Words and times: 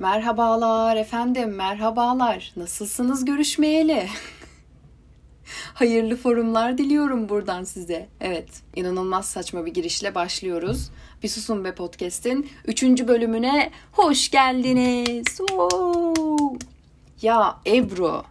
Merhabalar 0.00 0.96
efendim, 0.96 1.54
merhabalar. 1.54 2.52
Nasılsınız 2.56 3.24
görüşmeyeli? 3.24 4.06
Hayırlı 5.74 6.16
forumlar 6.16 6.78
diliyorum 6.78 7.28
buradan 7.28 7.64
size. 7.64 8.08
Evet, 8.20 8.48
inanılmaz 8.76 9.28
saçma 9.28 9.66
bir 9.66 9.74
girişle 9.74 10.14
başlıyoruz. 10.14 10.90
Bir 11.22 11.28
Susun 11.28 11.64
Be 11.64 11.74
Podcast'in 11.74 12.50
3. 12.64 12.82
bölümüne 12.82 13.70
hoş 13.92 14.30
geldiniz. 14.30 15.40
Oo! 15.52 16.56
Ya 17.22 17.60
Ebru, 17.66 18.22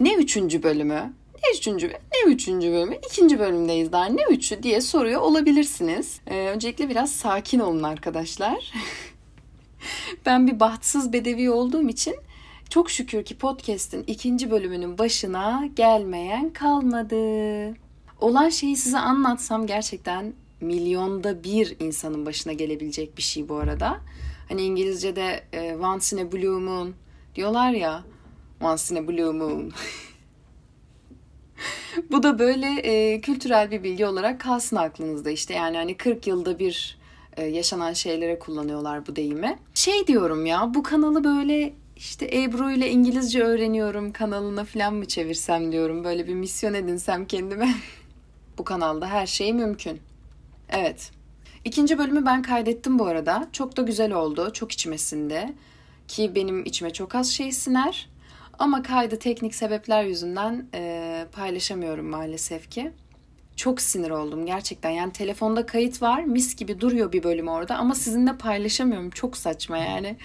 ne 0.00 0.14
3. 0.14 0.36
bölümü? 0.36 1.12
Ne 1.44 1.58
üçüncü, 1.58 1.88
ne 1.88 2.32
üçüncü 2.32 2.72
bölümü? 2.72 2.96
İkinci 3.10 3.38
bölümdeyiz 3.38 3.92
daha. 3.92 4.04
Ne 4.04 4.22
üçü 4.30 4.62
diye 4.62 4.80
soruyor 4.80 5.20
olabilirsiniz. 5.20 6.20
Ee, 6.26 6.36
öncelikle 6.36 6.88
biraz 6.88 7.12
sakin 7.12 7.60
olun 7.60 7.82
arkadaşlar. 7.82 8.72
ben 10.26 10.46
bir 10.46 10.60
bahtsız 10.60 11.12
bedevi 11.12 11.50
olduğum 11.50 11.88
için 11.88 12.16
çok 12.70 12.90
şükür 12.90 13.24
ki 13.24 13.38
podcast'in 13.38 14.04
ikinci 14.06 14.50
bölümünün 14.50 14.98
başına 14.98 15.68
gelmeyen 15.76 16.50
kalmadı. 16.50 17.16
Olan 18.20 18.48
şeyi 18.48 18.76
size 18.76 18.98
anlatsam 18.98 19.66
gerçekten 19.66 20.32
milyonda 20.60 21.44
bir 21.44 21.76
insanın 21.80 22.26
başına 22.26 22.52
gelebilecek 22.52 23.16
bir 23.16 23.22
şey 23.22 23.48
bu 23.48 23.56
arada. 23.56 24.00
Hani 24.48 24.62
İngilizce'de 24.62 25.44
e, 25.52 25.76
once 25.76 26.16
in 26.16 26.26
a 26.26 26.32
blue 26.32 26.60
moon 26.60 26.94
diyorlar 27.34 27.70
ya. 27.70 28.04
Once 28.60 28.94
in 28.94 29.04
a 29.04 29.08
blue 29.08 29.32
moon. 29.32 29.72
bu 32.10 32.22
da 32.22 32.38
böyle 32.38 32.66
e, 32.66 33.20
kültürel 33.20 33.70
bir 33.70 33.82
bilgi 33.82 34.06
olarak 34.06 34.40
kalsın 34.40 34.76
aklınızda 34.76 35.30
işte. 35.30 35.54
Yani 35.54 35.76
hani 35.76 35.96
40 35.96 36.26
yılda 36.26 36.58
bir 36.58 36.98
yaşanan 37.42 37.92
şeylere 37.92 38.38
kullanıyorlar 38.38 39.06
bu 39.06 39.16
deyimi. 39.16 39.58
Şey 39.74 40.06
diyorum 40.06 40.46
ya 40.46 40.74
bu 40.74 40.82
kanalı 40.82 41.24
böyle 41.24 41.72
işte 41.96 42.30
Ebru 42.32 42.70
ile 42.70 42.90
İngilizce 42.90 43.42
öğreniyorum 43.42 44.12
kanalına 44.12 44.64
falan 44.64 44.94
mı 44.94 45.04
çevirsem 45.08 45.72
diyorum. 45.72 46.04
Böyle 46.04 46.26
bir 46.26 46.34
misyon 46.34 46.74
edinsem 46.74 47.26
kendime. 47.26 47.74
bu 48.58 48.64
kanalda 48.64 49.06
her 49.08 49.26
şey 49.26 49.52
mümkün. 49.52 50.00
Evet. 50.68 51.10
İkinci 51.64 51.98
bölümü 51.98 52.26
ben 52.26 52.42
kaydettim 52.42 52.98
bu 52.98 53.06
arada. 53.06 53.48
Çok 53.52 53.76
da 53.76 53.82
güzel 53.82 54.12
oldu. 54.12 54.52
Çok 54.52 54.72
içmesinde. 54.72 55.54
Ki 56.08 56.34
benim 56.34 56.64
içime 56.64 56.92
çok 56.92 57.14
az 57.14 57.30
şey 57.30 57.52
siner. 57.52 58.08
Ama 58.58 58.82
kaydı 58.82 59.18
teknik 59.18 59.54
sebepler 59.54 60.04
yüzünden 60.04 60.66
e, 60.74 61.26
paylaşamıyorum 61.32 62.06
maalesef 62.06 62.70
ki. 62.70 62.92
Çok 63.56 63.80
sinir 63.80 64.10
oldum 64.10 64.46
gerçekten. 64.46 64.90
Yani 64.90 65.12
telefonda 65.12 65.66
kayıt 65.66 66.02
var. 66.02 66.22
Mis 66.22 66.56
gibi 66.56 66.80
duruyor 66.80 67.12
bir 67.12 67.22
bölüm 67.22 67.48
orada. 67.48 67.76
Ama 67.76 67.94
sizinle 67.94 68.36
paylaşamıyorum. 68.36 69.10
Çok 69.10 69.36
saçma 69.36 69.78
yani. 69.78 70.16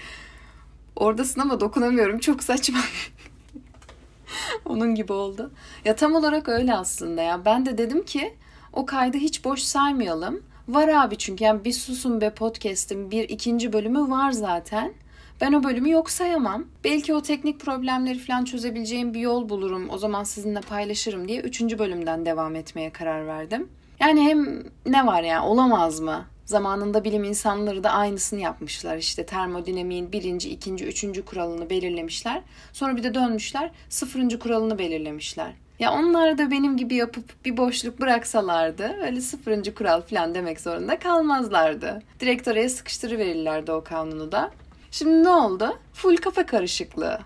Oradasın 0.96 1.42
ama 1.42 1.60
dokunamıyorum. 1.60 2.20
Çok 2.20 2.44
saçma. 2.44 2.80
Onun 4.66 4.96
gibi 4.96 5.14
oldu. 5.14 5.52
Ya 5.86 5.96
tam 5.96 6.16
olarak 6.16 6.50
öyle 6.50 6.74
aslında 6.74 7.22
ya. 7.22 7.46
Ben 7.46 7.66
de 7.66 7.78
dedim 7.78 8.06
ki 8.06 8.34
o 8.74 8.86
kaydı 8.86 9.18
hiç 9.18 9.46
boş 9.46 9.62
saymayalım. 9.62 10.44
Var 10.68 10.88
abi 10.88 11.18
çünkü 11.18 11.44
yani 11.44 11.66
bir 11.66 11.74
susun 11.74 12.22
be 12.22 12.30
podcast'in 12.30 13.12
bir 13.12 13.30
ikinci 13.30 13.74
bölümü 13.74 14.10
var 14.10 14.32
zaten. 14.32 14.94
Ben 15.42 15.54
o 15.54 15.64
bölümü 15.64 15.90
yok 15.90 16.10
sayamam. 16.10 16.66
Belki 16.84 17.14
o 17.14 17.22
teknik 17.22 17.60
problemleri 17.60 18.20
falan 18.20 18.46
çözebileceğim 18.46 19.14
bir 19.14 19.20
yol 19.20 19.50
bulurum. 19.50 19.90
O 19.90 19.98
zaman 19.98 20.24
sizinle 20.24 20.62
paylaşırım 20.62 21.28
diye 21.28 21.42
üçüncü 21.42 21.80
bölümden 21.80 22.26
devam 22.26 22.56
etmeye 22.56 22.90
karar 22.90 23.28
verdim. 23.28 23.68
Yani 24.00 24.22
hem 24.22 24.64
ne 24.86 25.08
var 25.08 25.24
ya 25.24 25.44
olamaz 25.44 26.00
mı? 26.00 26.26
Zamanında 26.46 27.04
bilim 27.04 27.24
insanları 27.24 27.84
da 27.84 27.90
aynısını 27.90 28.40
yapmışlar. 28.40 28.98
İşte 28.98 29.26
termodinamiğin 29.26 30.12
birinci, 30.12 30.50
ikinci, 30.50 30.86
üçüncü 30.86 31.26
kuralını 31.26 31.70
belirlemişler. 31.70 32.42
Sonra 32.74 32.98
bir 32.98 33.04
de 33.04 33.14
dönmüşler 33.14 33.72
sıfırıncı 33.90 34.40
kuralını 34.40 34.80
belirlemişler. 34.80 35.54
Ya 35.80 35.94
onlar 35.94 36.38
da 36.38 36.52
benim 36.52 36.78
gibi 36.78 36.96
yapıp 36.96 37.46
bir 37.46 37.58
boşluk 37.58 38.02
bıraksalardı 38.02 38.96
öyle 39.06 39.22
sıfırıncı 39.22 39.76
kural 39.76 40.02
falan 40.02 40.36
demek 40.36 40.62
zorunda 40.62 41.00
kalmazlardı. 41.00 42.02
Direkt 42.20 42.48
oraya 42.48 42.70
sıkıştırıverirlerdi 42.70 43.72
o 43.72 43.84
kanunu 43.84 44.32
da. 44.32 44.52
Şimdi 44.92 45.24
ne 45.24 45.30
oldu? 45.30 45.80
Full 45.94 46.18
kafa 46.18 46.46
karışıklığı. 46.46 47.20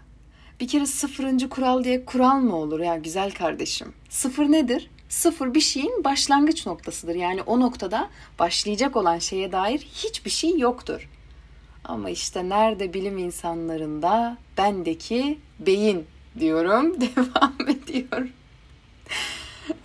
Bir 0.60 0.68
kere 0.68 0.86
sıfırıncı 0.86 1.50
kural 1.50 1.84
diye 1.84 2.06
kural 2.06 2.40
mı 2.40 2.56
olur 2.56 2.80
ya 2.80 2.98
güzel 2.98 3.32
kardeşim? 3.32 3.94
Sıfır 4.10 4.52
nedir? 4.52 4.90
Sıfır 5.10 5.54
bir 5.54 5.62
şeyin 5.62 6.04
başlangıç 6.04 6.66
noktasıdır. 6.66 7.16
Yani 7.16 7.42
o 7.42 7.60
noktada 7.60 8.10
başlayacak 8.40 8.96
olan 8.96 9.20
şeye 9.20 9.52
dair 9.52 9.80
hiçbir 9.80 10.30
şey 10.30 10.60
yoktur. 10.60 11.10
Ama 11.84 12.10
işte 12.10 12.50
nerede 12.50 12.94
bilim 12.94 13.18
insanlarında 13.18 14.38
bendeki 14.58 15.40
beyin 15.60 16.06
diyorum 16.40 17.02
devam 17.02 17.56
ediyor. 17.68 18.28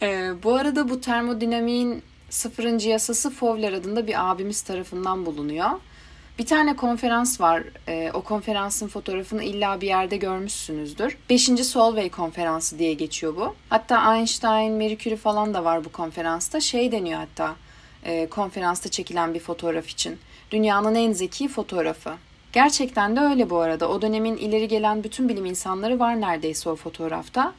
ee, 0.03 0.33
bu 0.43 0.55
arada 0.55 0.89
bu 0.89 1.00
termodinamiğin 1.00 2.03
sıfırıncı 2.31 2.89
yasası 2.89 3.31
Fowler 3.31 3.72
adında 3.72 4.06
bir 4.06 4.31
abimiz 4.31 4.62
tarafından 4.62 5.27
bulunuyor. 5.27 5.71
Bir 6.38 6.47
tane 6.47 6.76
konferans 6.76 7.41
var. 7.41 7.62
E, 7.88 8.10
o 8.15 8.21
konferansın 8.22 8.88
fotoğrafını 8.88 9.43
illa 9.43 9.81
bir 9.81 9.87
yerde 9.87 10.16
görmüşsünüzdür. 10.16 11.16
Beşinci 11.31 11.65
Solvay 11.65 12.09
konferansı 12.09 12.78
diye 12.78 12.94
geçiyor 12.94 13.37
bu. 13.37 13.54
Hatta 13.69 14.16
Einstein, 14.16 14.72
Marie 14.72 14.98
Curie 14.98 15.16
falan 15.16 15.54
da 15.54 15.65
var 15.65 15.84
bu 15.84 15.93
konferansta. 15.93 16.60
Şey 16.60 16.93
deniyor 16.93 17.19
hatta 17.19 17.56
e, 18.04 18.27
konferansta 18.27 18.88
çekilen 18.88 19.34
bir 19.34 19.41
fotoğraf 19.41 19.88
için. 19.88 20.19
Dünyanın 20.50 20.94
en 20.94 21.12
zeki 21.12 21.48
fotoğrafı. 21.48 22.10
Gerçekten 22.53 23.16
de 23.16 23.21
öyle 23.21 23.50
bu 23.50 23.59
arada. 23.59 23.88
O 23.88 24.03
dönemin 24.03 24.37
ileri 24.37 24.69
gelen 24.69 25.04
bütün 25.04 25.28
bilim 25.28 25.47
insanları 25.47 25.98
var 25.98 26.21
neredeyse 26.21 26.71
o 26.71 26.77
fotoğrafta. 26.77 27.53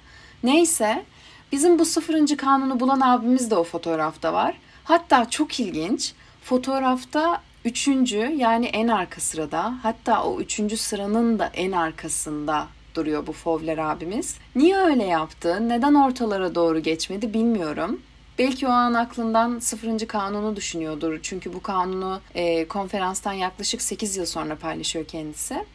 Neyse 0.44 1.04
bizim 1.52 1.80
bu 1.80 1.86
sıfırıncı 1.86 2.38
kanunu 2.38 2.80
bulan 2.80 3.02
abimiz 3.02 3.52
de 3.52 3.56
o 3.56 3.64
fotoğrafta 3.64 4.34
var. 4.34 4.56
Hatta 4.84 5.30
çok 5.30 5.60
ilginç 5.60 6.14
fotoğrafta 6.44 7.42
Üçüncü 7.66 8.18
yani 8.18 8.66
en 8.66 8.88
arka 8.88 9.22
sırada 9.22 9.74
hatta 9.84 10.24
o 10.24 10.40
üçüncü 10.40 10.78
sıranın 10.78 11.40
da 11.40 11.52
en 11.54 11.72
arkasında 11.72 12.68
duruyor 12.96 13.28
bu 13.28 13.34
Fowler 13.34 13.78
abimiz. 13.78 14.38
Niye 14.56 14.78
öyle 14.78 15.04
yaptı? 15.04 15.70
Neden 15.70 15.94
ortalara 15.94 16.56
doğru 16.56 16.80
geçmedi 16.80 17.34
bilmiyorum. 17.34 18.02
Belki 18.38 18.68
o 18.68 18.70
an 18.70 18.94
aklından 18.94 19.60
sıfırıncı 19.60 20.08
kanunu 20.08 20.56
düşünüyordur. 20.56 21.20
Çünkü 21.24 21.54
bu 21.54 21.62
kanunu 21.62 22.22
e, 22.36 22.68
konferanstan 22.68 23.34
yaklaşık 23.34 23.82
8 23.82 24.18
yıl 24.18 24.26
sonra 24.26 24.56
paylaşıyor 24.56 25.06
kendisi. 25.06 25.66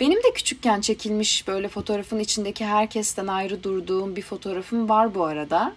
Benim 0.00 0.18
de 0.18 0.32
küçükken 0.34 0.80
çekilmiş 0.80 1.48
böyle 1.48 1.68
fotoğrafın 1.68 2.18
içindeki 2.18 2.64
herkesten 2.64 3.26
ayrı 3.26 3.62
durduğum 3.62 4.16
bir 4.16 4.22
fotoğrafım 4.22 4.88
var 4.88 5.14
bu 5.14 5.24
arada. 5.24 5.72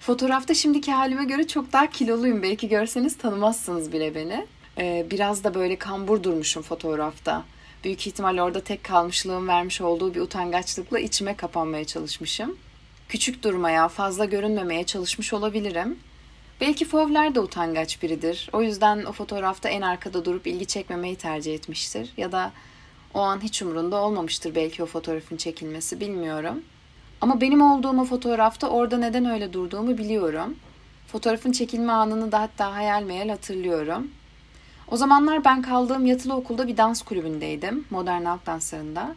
Fotoğrafta 0.00 0.54
şimdiki 0.54 0.92
halime 0.92 1.24
göre 1.24 1.46
çok 1.46 1.72
daha 1.72 1.90
kiloluyum. 1.90 2.42
Belki 2.42 2.68
görseniz 2.68 3.18
tanımazsınız 3.18 3.92
bile 3.92 4.14
beni. 4.14 4.46
Ee, 4.78 5.06
biraz 5.10 5.44
da 5.44 5.54
böyle 5.54 5.76
kambur 5.76 6.22
durmuşum 6.22 6.62
fotoğrafta. 6.62 7.44
Büyük 7.84 8.06
ihtimal 8.06 8.38
orada 8.38 8.60
tek 8.60 8.84
kalmışlığım 8.84 9.48
vermiş 9.48 9.80
olduğu 9.80 10.14
bir 10.14 10.20
utangaçlıkla 10.20 10.98
içime 10.98 11.36
kapanmaya 11.36 11.84
çalışmışım. 11.84 12.56
Küçük 13.08 13.42
durmaya, 13.42 13.88
fazla 13.88 14.24
görünmemeye 14.24 14.84
çalışmış 14.84 15.32
olabilirim. 15.32 15.98
Belki 16.60 16.84
Fowler 16.84 17.34
de 17.34 17.40
utangaç 17.40 18.02
biridir. 18.02 18.50
O 18.52 18.62
yüzden 18.62 19.04
o 19.04 19.12
fotoğrafta 19.12 19.68
en 19.68 19.82
arkada 19.82 20.24
durup 20.24 20.46
ilgi 20.46 20.66
çekmemeyi 20.66 21.16
tercih 21.16 21.54
etmiştir. 21.54 22.12
Ya 22.16 22.32
da 22.32 22.52
o 23.14 23.20
an 23.20 23.42
hiç 23.42 23.62
umrunda 23.62 23.96
olmamıştır 23.96 24.54
belki 24.54 24.82
o 24.82 24.86
fotoğrafın 24.86 25.36
çekilmesi 25.36 26.00
bilmiyorum. 26.00 26.62
Ama 27.20 27.40
benim 27.40 27.62
olduğum 27.62 28.00
o 28.00 28.04
fotoğrafta 28.04 28.68
orada 28.68 28.98
neden 28.98 29.24
öyle 29.24 29.52
durduğumu 29.52 29.98
biliyorum. 29.98 30.56
Fotoğrafın 31.06 31.52
çekilme 31.52 31.92
anını 31.92 32.32
da 32.32 32.40
hatta 32.40 32.74
hayal 32.74 33.02
meyal 33.02 33.28
hatırlıyorum. 33.28 34.10
O 34.90 34.96
zamanlar 34.96 35.44
ben 35.44 35.62
kaldığım 35.62 36.06
yatılı 36.06 36.34
okulda 36.34 36.68
bir 36.68 36.76
dans 36.76 37.02
kulübündeydim. 37.02 37.84
Modern 37.90 38.24
halk 38.24 38.46
danslarında. 38.46 39.14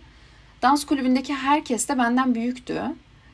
Dans 0.62 0.86
kulübündeki 0.86 1.34
herkes 1.34 1.90
de 1.90 1.98
benden 1.98 2.36
büyüktü. 2.36 2.84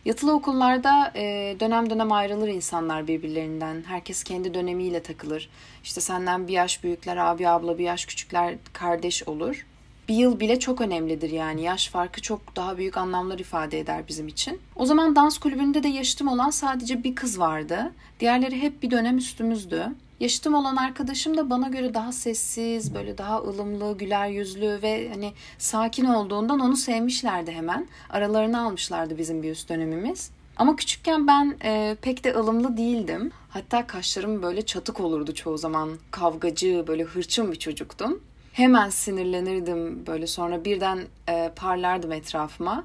Yatılı 0.05 0.33
okullarda 0.33 1.11
e, 1.15 1.55
dönem 1.59 1.89
dönem 1.89 2.11
ayrılır 2.11 2.47
insanlar 2.47 3.07
birbirlerinden. 3.07 3.83
Herkes 3.87 4.23
kendi 4.23 4.53
dönemiyle 4.53 5.03
takılır. 5.03 5.49
İşte 5.83 6.01
senden 6.01 6.47
bir 6.47 6.53
yaş 6.53 6.83
büyükler, 6.83 7.17
abi 7.17 7.49
abla, 7.49 7.77
bir 7.77 7.83
yaş 7.83 8.05
küçükler 8.05 8.55
kardeş 8.73 9.27
olur. 9.27 9.65
Bir 10.07 10.15
yıl 10.15 10.39
bile 10.39 10.59
çok 10.59 10.81
önemlidir 10.81 11.29
yani. 11.29 11.61
Yaş 11.61 11.89
farkı 11.89 12.21
çok 12.21 12.55
daha 12.55 12.77
büyük 12.77 12.97
anlamlar 12.97 13.39
ifade 13.39 13.79
eder 13.79 14.07
bizim 14.07 14.27
için. 14.27 14.59
O 14.75 14.85
zaman 14.85 15.15
dans 15.15 15.37
kulübünde 15.37 15.83
de 15.83 15.87
yaşıtım 15.87 16.27
olan 16.27 16.49
sadece 16.49 17.03
bir 17.03 17.15
kız 17.15 17.39
vardı. 17.39 17.93
Diğerleri 18.19 18.61
hep 18.61 18.83
bir 18.83 18.91
dönem 18.91 19.17
üstümüzdü. 19.17 19.91
Yaşıtım 20.19 20.53
olan 20.53 20.75
arkadaşım 20.75 21.37
da 21.37 21.49
bana 21.49 21.67
göre 21.67 21.93
daha 21.93 22.11
sessiz, 22.11 22.95
böyle 22.95 23.17
daha 23.17 23.37
ılımlı, 23.37 23.97
güler 23.97 24.27
yüzlü 24.27 24.79
ve 24.81 25.09
hani 25.09 25.33
sakin 25.57 26.05
olduğundan 26.05 26.59
onu 26.59 26.75
sevmişlerdi 26.75 27.51
hemen. 27.51 27.87
Aralarını 28.09 28.61
almışlardı 28.61 29.17
bizim 29.17 29.43
bir 29.43 29.51
üst 29.51 29.69
dönemimiz. 29.69 30.31
Ama 30.57 30.75
küçükken 30.75 31.27
ben 31.27 31.57
e, 31.63 31.97
pek 32.01 32.23
de 32.23 32.35
ılımlı 32.35 32.77
değildim. 32.77 33.31
Hatta 33.49 33.87
kaşlarım 33.87 34.43
böyle 34.43 34.65
çatık 34.65 34.99
olurdu 34.99 35.33
çoğu 35.33 35.57
zaman. 35.57 35.89
Kavgacı, 36.11 36.83
böyle 36.87 37.03
hırçın 37.03 37.51
bir 37.51 37.59
çocuktum. 37.59 38.19
Hemen 38.53 38.89
sinirlenirdim 38.89 40.07
böyle 40.07 40.27
sonra 40.27 40.65
birden 40.65 40.99
e, 41.29 41.51
parlardım 41.55 42.11
etrafıma. 42.11 42.83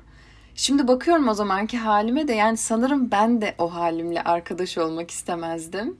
Şimdi 0.54 0.88
bakıyorum 0.88 1.28
o 1.28 1.34
zamanki 1.34 1.78
halime 1.78 2.28
de 2.28 2.32
yani 2.32 2.56
sanırım 2.56 3.10
ben 3.10 3.40
de 3.40 3.54
o 3.58 3.74
halimle 3.74 4.22
arkadaş 4.22 4.78
olmak 4.78 5.10
istemezdim. 5.10 5.96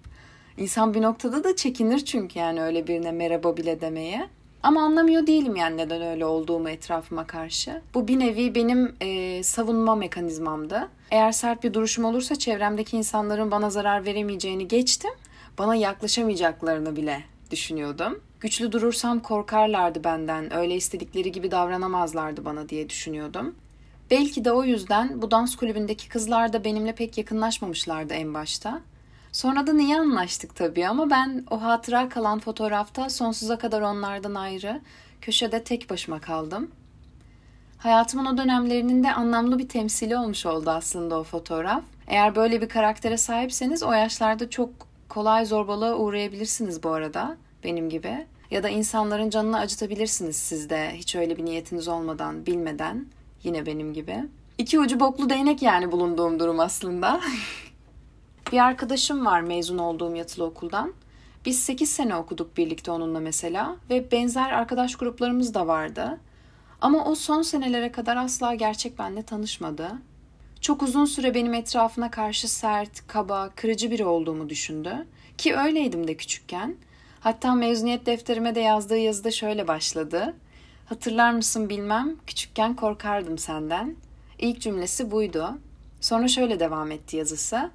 İnsan 0.60 0.94
bir 0.94 1.02
noktada 1.02 1.44
da 1.44 1.56
çekinir 1.56 2.04
çünkü 2.04 2.38
yani 2.38 2.62
öyle 2.62 2.86
birine 2.86 3.12
merhaba 3.12 3.56
bile 3.56 3.80
demeye. 3.80 4.28
Ama 4.62 4.82
anlamıyor 4.82 5.26
değilim 5.26 5.56
yani 5.56 5.76
neden 5.76 6.02
öyle 6.02 6.26
olduğumu 6.26 6.70
etrafıma 6.70 7.26
karşı. 7.26 7.82
Bu 7.94 8.08
bir 8.08 8.18
nevi 8.18 8.54
benim 8.54 8.94
e, 9.00 9.42
savunma 9.42 9.94
mekanizmamdı. 9.94 10.88
Eğer 11.10 11.32
sert 11.32 11.64
bir 11.64 11.74
duruşum 11.74 12.04
olursa 12.04 12.36
çevremdeki 12.36 12.96
insanların 12.96 13.50
bana 13.50 13.70
zarar 13.70 14.04
veremeyeceğini 14.04 14.68
geçtim. 14.68 15.10
Bana 15.58 15.74
yaklaşamayacaklarını 15.74 16.96
bile 16.96 17.24
düşünüyordum. 17.50 18.20
Güçlü 18.40 18.72
durursam 18.72 19.20
korkarlardı 19.20 20.04
benden, 20.04 20.54
öyle 20.54 20.74
istedikleri 20.74 21.32
gibi 21.32 21.50
davranamazlardı 21.50 22.44
bana 22.44 22.68
diye 22.68 22.88
düşünüyordum. 22.88 23.54
Belki 24.10 24.44
de 24.44 24.52
o 24.52 24.64
yüzden 24.64 25.22
bu 25.22 25.30
dans 25.30 25.56
kulübündeki 25.56 26.08
kızlar 26.08 26.52
da 26.52 26.64
benimle 26.64 26.94
pek 26.94 27.18
yakınlaşmamışlardı 27.18 28.14
en 28.14 28.34
başta. 28.34 28.80
Sonra 29.32 29.66
da 29.66 29.72
niye 29.72 30.00
anlaştık 30.00 30.56
tabii 30.56 30.88
ama 30.88 31.10
ben 31.10 31.44
o 31.50 31.62
hatıra 31.62 32.08
kalan 32.08 32.38
fotoğrafta 32.38 33.10
sonsuza 33.10 33.58
kadar 33.58 33.80
onlardan 33.80 34.34
ayrı, 34.34 34.80
köşede 35.20 35.64
tek 35.64 35.90
başıma 35.90 36.20
kaldım. 36.20 36.70
Hayatımın 37.78 38.26
o 38.26 38.38
dönemlerinin 38.38 39.04
de 39.04 39.12
anlamlı 39.14 39.58
bir 39.58 39.68
temsili 39.68 40.16
olmuş 40.16 40.46
oldu 40.46 40.70
aslında 40.70 41.18
o 41.18 41.24
fotoğraf. 41.24 41.82
Eğer 42.06 42.34
böyle 42.34 42.62
bir 42.62 42.68
karaktere 42.68 43.16
sahipseniz 43.16 43.82
o 43.82 43.92
yaşlarda 43.92 44.50
çok 44.50 44.70
kolay 45.08 45.46
zorbalığa 45.46 45.96
uğrayabilirsiniz 45.96 46.82
bu 46.82 46.90
arada 46.90 47.36
benim 47.64 47.90
gibi. 47.90 48.26
Ya 48.50 48.62
da 48.62 48.68
insanların 48.68 49.30
canını 49.30 49.58
acıtabilirsiniz 49.58 50.36
siz 50.36 50.70
de 50.70 50.90
hiç 50.94 51.16
öyle 51.16 51.36
bir 51.36 51.44
niyetiniz 51.44 51.88
olmadan, 51.88 52.46
bilmeden 52.46 53.06
yine 53.42 53.66
benim 53.66 53.94
gibi. 53.94 54.16
İki 54.58 54.80
ucu 54.80 55.00
boklu 55.00 55.30
değnek 55.30 55.62
yani 55.62 55.92
bulunduğum 55.92 56.40
durum 56.40 56.60
aslında. 56.60 57.20
bir 58.52 58.58
arkadaşım 58.58 59.26
var 59.26 59.41
mezun 59.41 59.79
olduğum 59.79 60.17
yatılı 60.17 60.44
okuldan. 60.44 60.93
Biz 61.44 61.62
8 61.62 61.93
sene 61.93 62.17
okuduk 62.17 62.56
birlikte 62.56 62.91
onunla 62.91 63.20
mesela 63.20 63.76
ve 63.91 64.11
benzer 64.11 64.50
arkadaş 64.50 64.97
gruplarımız 64.97 65.55
da 65.55 65.67
vardı. 65.67 66.19
Ama 66.81 67.05
o 67.05 67.14
son 67.14 67.43
senelere 67.43 67.93
kadar 67.93 68.17
asla 68.17 68.55
gerçek 68.55 68.99
benle 68.99 69.23
tanışmadı. 69.23 69.93
Çok 70.61 70.82
uzun 70.82 71.05
süre 71.05 71.35
benim 71.35 71.55
etrafına 71.55 72.11
karşı 72.11 72.49
sert, 72.49 73.06
kaba, 73.06 73.50
kırıcı 73.56 73.91
biri 73.91 74.05
olduğumu 74.05 74.49
düşündü. 74.49 75.06
Ki 75.38 75.56
öyleydim 75.56 76.08
de 76.08 76.17
küçükken. 76.17 76.76
Hatta 77.20 77.55
mezuniyet 77.55 78.06
defterime 78.06 78.55
de 78.55 78.61
yazdığı 78.61 78.99
yazıda 78.99 79.31
şöyle 79.31 79.69
başladı. 79.69 80.35
Hatırlar 80.87 81.32
mısın 81.32 81.69
bilmem, 81.69 82.17
küçükken 82.26 82.76
korkardım 82.76 83.38
senden. 83.38 83.97
İlk 84.38 84.61
cümlesi 84.61 85.11
buydu. 85.11 85.58
Sonra 86.00 86.29
şöyle 86.29 86.61
devam 86.61 86.91
etti 86.91 87.17
yazısı. 87.17 87.70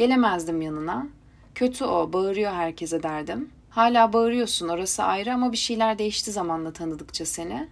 Gelemezdim 0.00 0.62
yanına. 0.62 1.06
Kötü 1.54 1.84
o, 1.84 2.12
bağırıyor 2.12 2.52
herkese 2.52 3.02
derdim. 3.02 3.50
Hala 3.70 4.12
bağırıyorsun, 4.12 4.68
orası 4.68 5.02
ayrı 5.02 5.34
ama 5.34 5.52
bir 5.52 5.56
şeyler 5.56 5.98
değişti 5.98 6.32
zamanla 6.32 6.72
tanıdıkça 6.72 7.26
seni. 7.26 7.68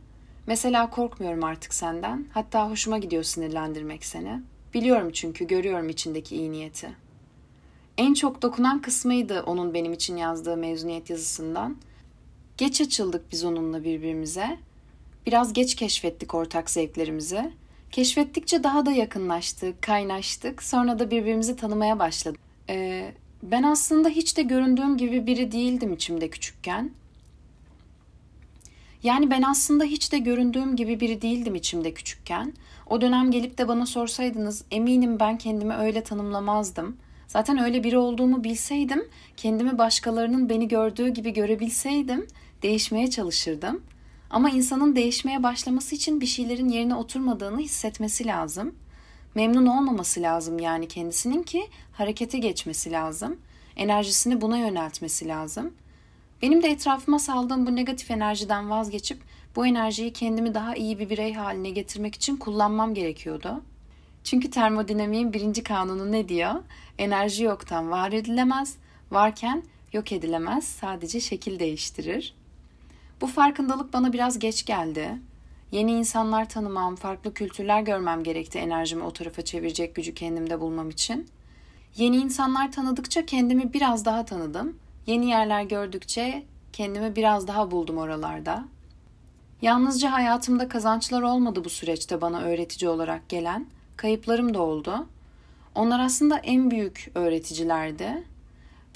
Mesela 0.46 0.90
korkmuyorum 0.90 1.44
artık 1.44 1.74
senden. 1.74 2.26
Hatta 2.32 2.70
hoşuma 2.70 2.98
gidiyor 2.98 3.22
sinirlendirmek 3.22 4.04
seni. 4.04 4.42
Biliyorum 4.74 5.10
çünkü 5.12 5.46
görüyorum 5.46 5.88
içindeki 5.88 6.36
iyi 6.36 6.52
niyeti. 6.52 6.90
En 7.98 8.14
çok 8.14 8.42
dokunan 8.42 8.82
kısmıydı 8.82 9.42
onun 9.42 9.74
benim 9.74 9.92
için 9.92 10.16
yazdığı 10.16 10.56
mezuniyet 10.56 11.10
yazısından. 11.10 11.76
Geç 12.56 12.80
açıldık 12.80 13.32
biz 13.32 13.44
onunla 13.44 13.84
birbirimize. 13.84 14.58
Biraz 15.26 15.52
geç 15.52 15.74
keşfettik 15.74 16.34
ortak 16.34 16.70
zevklerimizi. 16.70 17.52
Keşfettikçe 17.92 18.62
daha 18.62 18.86
da 18.86 18.92
yakınlaştık, 18.92 19.82
kaynaştık. 19.82 20.62
Sonra 20.62 20.98
da 20.98 21.10
birbirimizi 21.10 21.56
tanımaya 21.56 21.98
başladık. 21.98 22.40
Ee, 22.68 23.12
ben 23.42 23.62
aslında 23.62 24.08
hiç 24.08 24.36
de 24.36 24.42
göründüğüm 24.42 24.96
gibi 24.96 25.26
biri 25.26 25.52
değildim 25.52 25.92
içimde 25.92 26.30
küçükken. 26.30 26.90
Yani 29.02 29.30
ben 29.30 29.42
aslında 29.42 29.84
hiç 29.84 30.12
de 30.12 30.18
göründüğüm 30.18 30.76
gibi 30.76 31.00
biri 31.00 31.22
değildim 31.22 31.54
içimde 31.54 31.94
küçükken. 31.94 32.52
O 32.86 33.00
dönem 33.00 33.30
gelip 33.30 33.58
de 33.58 33.68
bana 33.68 33.86
sorsaydınız 33.86 34.64
eminim 34.70 35.20
ben 35.20 35.38
kendimi 35.38 35.74
öyle 35.74 36.02
tanımlamazdım. 36.02 36.96
Zaten 37.26 37.58
öyle 37.58 37.84
biri 37.84 37.98
olduğumu 37.98 38.44
bilseydim, 38.44 39.08
kendimi 39.36 39.78
başkalarının 39.78 40.48
beni 40.48 40.68
gördüğü 40.68 41.08
gibi 41.08 41.32
görebilseydim 41.32 42.26
değişmeye 42.62 43.10
çalışırdım. 43.10 43.82
Ama 44.30 44.50
insanın 44.50 44.96
değişmeye 44.96 45.42
başlaması 45.42 45.94
için 45.94 46.20
bir 46.20 46.26
şeylerin 46.26 46.68
yerine 46.68 46.94
oturmadığını 46.94 47.60
hissetmesi 47.60 48.26
lazım. 48.26 48.74
Memnun 49.34 49.66
olmaması 49.66 50.22
lazım 50.22 50.58
yani 50.58 50.88
kendisinin 50.88 51.42
ki 51.42 51.68
harekete 51.92 52.38
geçmesi 52.38 52.92
lazım. 52.92 53.36
Enerjisini 53.76 54.40
buna 54.40 54.58
yöneltmesi 54.58 55.28
lazım.'' 55.28 55.88
Benim 56.42 56.62
de 56.62 56.68
etrafıma 56.68 57.18
saldığım 57.18 57.66
bu 57.66 57.76
negatif 57.76 58.10
enerjiden 58.10 58.70
vazgeçip 58.70 59.22
bu 59.56 59.66
enerjiyi 59.66 60.12
kendimi 60.12 60.54
daha 60.54 60.74
iyi 60.74 60.98
bir 60.98 61.10
birey 61.10 61.34
haline 61.34 61.70
getirmek 61.70 62.14
için 62.14 62.36
kullanmam 62.36 62.94
gerekiyordu. 62.94 63.62
Çünkü 64.24 64.50
termodinamiğin 64.50 65.32
birinci 65.32 65.62
kanunu 65.62 66.12
ne 66.12 66.28
diyor? 66.28 66.54
Enerji 66.98 67.44
yoktan 67.44 67.90
var 67.90 68.12
edilemez, 68.12 68.76
varken 69.10 69.62
yok 69.92 70.12
edilemez, 70.12 70.64
sadece 70.64 71.20
şekil 71.20 71.58
değiştirir. 71.58 72.34
Bu 73.20 73.26
farkındalık 73.26 73.92
bana 73.92 74.12
biraz 74.12 74.38
geç 74.38 74.66
geldi. 74.66 75.18
Yeni 75.72 75.92
insanlar 75.92 76.48
tanımam, 76.48 76.96
farklı 76.96 77.34
kültürler 77.34 77.82
görmem 77.82 78.22
gerekti 78.22 78.58
enerjimi 78.58 79.04
o 79.04 79.12
tarafa 79.12 79.42
çevirecek 79.42 79.94
gücü 79.94 80.14
kendimde 80.14 80.60
bulmam 80.60 80.90
için. 80.90 81.28
Yeni 81.96 82.16
insanlar 82.16 82.72
tanıdıkça 82.72 83.26
kendimi 83.26 83.72
biraz 83.72 84.04
daha 84.04 84.24
tanıdım 84.24 84.76
Yeni 85.08 85.30
yerler 85.30 85.62
gördükçe 85.62 86.42
kendimi 86.72 87.16
biraz 87.16 87.48
daha 87.48 87.70
buldum 87.70 87.98
oralarda. 87.98 88.64
Yalnızca 89.62 90.12
hayatımda 90.12 90.68
kazançlar 90.68 91.22
olmadı 91.22 91.64
bu 91.64 91.70
süreçte 91.70 92.20
bana 92.20 92.40
öğretici 92.40 92.88
olarak 92.88 93.28
gelen. 93.28 93.66
Kayıplarım 93.96 94.54
da 94.54 94.62
oldu. 94.62 95.06
Onlar 95.74 96.00
aslında 96.00 96.38
en 96.38 96.70
büyük 96.70 97.10
öğreticilerdi. 97.14 98.24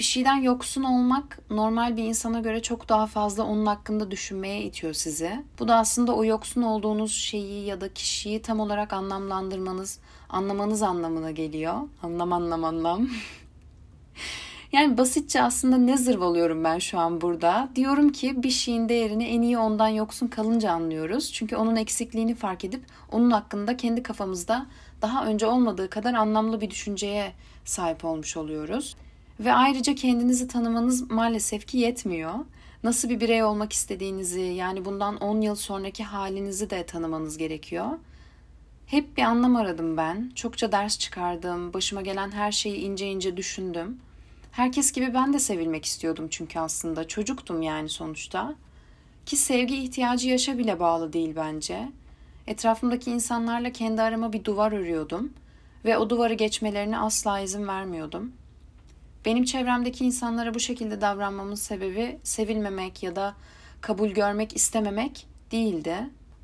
Bir 0.03 0.07
şeyden 0.07 0.37
yoksun 0.37 0.83
olmak 0.83 1.39
normal 1.51 1.97
bir 1.97 2.05
insana 2.05 2.41
göre 2.41 2.63
çok 2.63 2.89
daha 2.89 3.07
fazla 3.07 3.43
onun 3.43 3.67
hakkında 3.67 4.11
düşünmeye 4.11 4.63
itiyor 4.63 4.93
sizi. 4.93 5.45
Bu 5.59 5.69
da 5.69 5.77
aslında 5.77 6.17
o 6.17 6.25
yoksun 6.25 6.63
olduğunuz 6.63 7.13
şeyi 7.13 7.67
ya 7.67 7.81
da 7.81 7.95
kişiyi 7.95 8.43
tam 8.43 8.61
olarak 8.61 8.93
anlamlandırmanız, 8.93 9.99
anlamanız 10.29 10.83
anlamına 10.83 11.31
geliyor. 11.31 11.75
Anlam 12.03 12.33
anlam 12.33 12.65
anlam. 12.65 13.09
Yani 14.73 14.99
basitçe 14.99 15.43
aslında 15.43 15.77
ne 15.77 15.97
zırvalıyorum 15.97 16.65
ben 16.65 16.79
şu 16.79 16.99
an 16.99 17.21
burada? 17.21 17.69
Diyorum 17.75 18.13
ki 18.13 18.43
bir 18.43 18.51
şeyin 18.51 18.89
değerini 18.89 19.25
en 19.25 19.43
iyi 19.43 19.59
ondan 19.59 19.89
yoksun 19.89 20.29
kalınca 20.29 20.73
anlıyoruz. 20.73 21.33
Çünkü 21.33 21.57
onun 21.57 21.77
eksikliğini 21.77 22.35
fark 22.35 22.65
edip 22.65 22.85
onun 23.13 23.31
hakkında 23.31 23.77
kendi 23.77 24.03
kafamızda 24.03 24.67
daha 25.03 25.27
önce 25.27 25.47
olmadığı 25.47 25.91
kadar 25.91 26.15
anlamlı 26.15 26.61
bir 26.61 26.71
düşünceye 26.71 27.33
sahip 27.65 28.05
olmuş 28.05 28.37
oluyoruz. 28.37 28.97
Ve 29.45 29.53
ayrıca 29.53 29.95
kendinizi 29.95 30.49
tanımanız 30.49 31.11
maalesef 31.11 31.67
ki 31.67 31.79
yetmiyor. 31.79 32.35
Nasıl 32.83 33.09
bir 33.09 33.21
birey 33.21 33.45
olmak 33.45 33.73
istediğinizi 33.73 34.41
yani 34.41 34.85
bundan 34.85 35.17
10 35.17 35.41
yıl 35.41 35.55
sonraki 35.55 36.05
halinizi 36.05 36.71
de 36.71 36.87
tanımanız 36.87 37.39
gerekiyor. 37.39 37.87
Hep 38.87 39.17
bir 39.17 39.23
anlam 39.23 39.57
aradım 39.57 39.97
ben. 39.97 40.33
Çokça 40.35 40.73
ders 40.73 40.99
çıkardım. 40.99 41.73
Başıma 41.73 42.03
gelen 42.03 42.31
her 42.31 42.53
şeyi 42.53 42.77
ince 42.77 43.07
ince 43.07 43.37
düşündüm. 43.37 44.01
Herkes 44.53 44.93
gibi 44.93 45.15
ben 45.15 45.33
de 45.33 45.39
sevilmek 45.39 45.85
istiyordum 45.85 46.29
çünkü 46.31 46.59
aslında 46.59 47.09
çocuktum 47.09 47.63
yani 47.63 47.89
sonuçta. 47.89 48.55
Ki 49.27 49.37
sevgi 49.37 49.77
ihtiyacı 49.77 50.29
yaşa 50.29 50.59
bile 50.59 50.81
bağlı 50.81 51.13
değil 51.13 51.33
bence. 51.37 51.89
Etrafımdaki 52.47 53.11
insanlarla 53.11 53.73
kendi 53.73 54.03
arama 54.03 54.33
bir 54.33 54.45
duvar 54.45 54.73
örüyordum 54.73 55.33
ve 55.85 55.99
o 55.99 56.11
duvarı 56.11 56.35
geçmelerine 56.35 56.99
asla 56.99 57.41
izin 57.41 57.69
vermiyordum. 57.69 58.33
Benim 59.25 59.45
çevremdeki 59.45 60.05
insanlara 60.05 60.55
bu 60.55 60.61
şekilde 60.61 61.01
davranmamın 61.01 61.55
sebebi 61.55 62.19
sevilmemek 62.23 63.03
ya 63.03 63.17
da 63.17 63.35
kabul 63.81 64.09
görmek 64.09 64.57
istememek 64.57 65.27
değildi. 65.53 65.97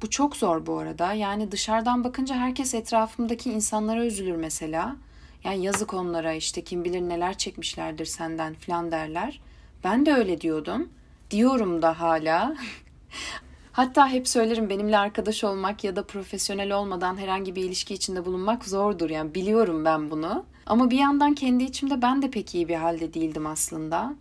Bu 0.02 0.10
çok 0.10 0.36
zor 0.36 0.66
bu 0.66 0.78
arada. 0.78 1.12
Yani 1.12 1.52
dışarıdan 1.52 2.04
bakınca 2.04 2.36
herkes 2.36 2.74
etrafımdaki 2.74 3.50
insanlara 3.50 4.04
üzülür 4.04 4.36
mesela. 4.36 4.96
Yani 5.44 5.64
yazık 5.64 5.94
onlara 5.94 6.32
işte 6.32 6.64
kim 6.64 6.84
bilir 6.84 7.00
neler 7.00 7.38
çekmişlerdir 7.38 8.06
senden 8.06 8.54
falan 8.54 8.90
derler. 8.90 9.40
Ben 9.84 10.06
de 10.06 10.14
öyle 10.14 10.40
diyordum. 10.40 10.88
Diyorum 11.30 11.82
da 11.82 12.00
hala. 12.00 12.56
Hatta 13.78 14.08
hep 14.08 14.28
söylerim 14.28 14.70
benimle 14.70 14.98
arkadaş 14.98 15.44
olmak 15.44 15.84
ya 15.84 15.96
da 15.96 16.06
profesyonel 16.06 16.72
olmadan 16.72 17.16
herhangi 17.16 17.56
bir 17.56 17.64
ilişki 17.64 17.94
içinde 17.94 18.24
bulunmak 18.24 18.64
zordur. 18.64 19.10
Yani 19.10 19.34
biliyorum 19.34 19.84
ben 19.84 20.10
bunu. 20.10 20.44
Ama 20.66 20.90
bir 20.90 20.98
yandan 20.98 21.34
kendi 21.34 21.64
içimde 21.64 22.02
ben 22.02 22.22
de 22.22 22.30
pek 22.30 22.54
iyi 22.54 22.68
bir 22.68 22.74
halde 22.74 23.14
değildim 23.14 23.46
aslında. 23.46 24.14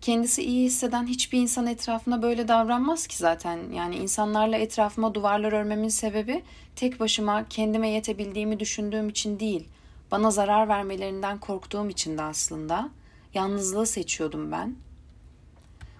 Kendisi 0.00 0.42
iyi 0.42 0.64
hisseden 0.64 1.06
hiçbir 1.06 1.38
insan 1.38 1.66
etrafına 1.66 2.22
böyle 2.22 2.48
davranmaz 2.48 3.06
ki 3.06 3.16
zaten. 3.16 3.58
Yani 3.72 3.96
insanlarla 3.96 4.56
etrafıma 4.56 5.14
duvarlar 5.14 5.52
örmemin 5.52 5.88
sebebi 5.88 6.42
tek 6.76 7.00
başıma 7.00 7.48
kendime 7.48 7.88
yetebildiğimi 7.88 8.60
düşündüğüm 8.60 9.08
için 9.08 9.40
değil. 9.40 9.68
Bana 10.10 10.30
zarar 10.30 10.68
vermelerinden 10.68 11.38
korktuğum 11.38 11.88
için 11.88 12.18
de 12.18 12.22
aslında. 12.22 12.88
Yalnızlığı 13.34 13.86
seçiyordum 13.86 14.52
ben. 14.52 14.76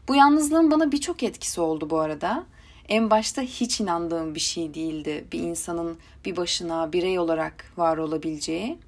Bu 0.08 0.14
yalnızlığın 0.14 0.70
bana 0.70 0.92
birçok 0.92 1.22
etkisi 1.22 1.60
oldu 1.60 1.90
bu 1.90 1.98
arada. 1.98 2.44
En 2.88 3.10
başta 3.10 3.42
hiç 3.42 3.80
inandığım 3.80 4.34
bir 4.34 4.40
şey 4.40 4.74
değildi 4.74 5.24
bir 5.32 5.38
insanın 5.38 5.98
bir 6.24 6.36
başına 6.36 6.92
birey 6.92 7.18
olarak 7.18 7.72
var 7.76 7.96
olabileceği. 7.96 8.78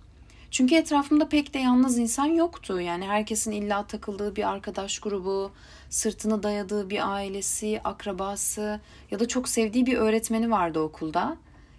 Çünkü 0.50 0.74
etrafımda 0.74 1.28
pek 1.28 1.54
de 1.54 1.58
yalnız 1.58 1.98
insan 1.98 2.26
yoktu. 2.26 2.80
Yani 2.80 3.06
herkesin 3.06 3.52
illa 3.52 3.86
takıldığı 3.86 4.36
bir 4.36 4.50
arkadaş 4.50 4.98
grubu, 4.98 5.50
sırtını 5.90 6.42
dayadığı 6.42 6.90
bir 6.90 7.12
ailesi, 7.14 7.80
akrabası 7.84 8.80
ya 9.10 9.20
da 9.20 9.28
çok 9.28 9.48
sevdiği 9.48 9.86
bir 9.86 9.96
öğretmeni 9.96 10.50
vardı 10.50 10.80
okulda. 10.80 11.36